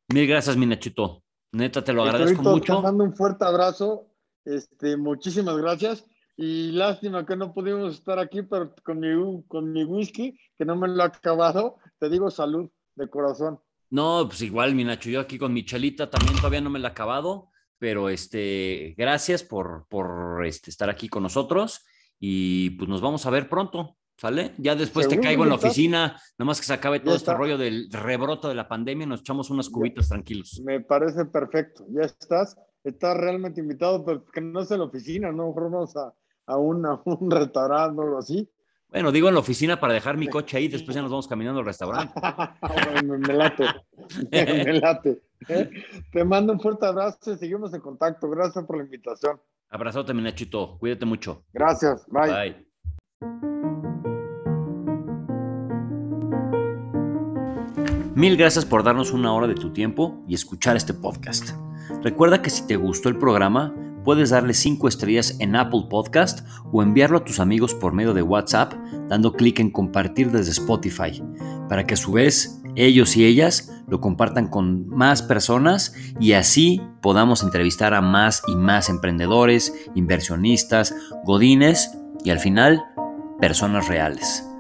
[0.10, 1.24] Mil gracias, mi Nachito.
[1.54, 2.78] Neta, te lo agradezco mucho.
[2.78, 4.08] Te mando un fuerte abrazo.
[4.46, 6.06] Este, muchísimas gracias.
[6.38, 10.76] Y lástima que no pudimos estar aquí, pero con mi, con mi whisky, que no
[10.76, 13.60] me lo ha acabado, te digo salud de corazón.
[13.90, 16.88] No, pues igual, mi Nacho, yo aquí con mi chelita también todavía no me la
[16.88, 17.50] he acabado.
[17.82, 21.84] pero este, gracias por, por este, estar aquí con nosotros
[22.20, 23.98] y pues nos vamos a ver pronto.
[24.18, 24.54] ¿Sale?
[24.58, 27.90] Ya después te caigo en la oficina, nomás que se acabe todo este rollo del
[27.92, 30.62] rebroto de la pandemia, nos echamos unas cubitas tranquilos.
[30.64, 35.32] Me parece perfecto, ya estás, estás realmente invitado, pero que no es en la oficina,
[35.32, 35.52] ¿no?
[35.54, 36.14] Vamos a,
[36.46, 38.48] a, un, un restaurante o algo así.
[38.92, 41.62] Bueno, digo en la oficina para dejar mi coche ahí, después ya nos vamos caminando
[41.62, 42.14] al restaurante.
[43.06, 43.66] me, late,
[44.32, 45.22] me late.
[45.48, 45.70] ¿eh?
[46.12, 48.30] Te mando un fuerte abrazo y seguimos en contacto.
[48.30, 49.40] Gracias por la invitación.
[49.70, 50.78] Abrazote, mi Nachito.
[50.78, 51.46] Cuídate mucho.
[51.54, 52.06] Gracias.
[52.08, 52.66] Bye.
[53.22, 53.61] Bye.
[58.14, 61.52] Mil gracias por darnos una hora de tu tiempo y escuchar este podcast.
[62.04, 66.84] Recuerda que si te gustó el programa, puedes darle 5 estrellas en Apple Podcast o
[66.84, 68.74] enviarlo a tus amigos por medio de WhatsApp
[69.08, 71.24] dando clic en compartir desde Spotify,
[71.70, 76.82] para que a su vez ellos y ellas lo compartan con más personas y así
[77.02, 80.94] podamos entrevistar a más y más emprendedores, inversionistas,
[81.24, 82.84] godines y al final
[83.40, 84.51] personas reales.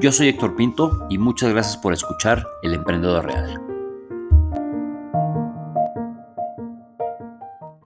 [0.00, 3.63] Yo soy Héctor Pinto y muchas gracias por escuchar El Emprendedor Real.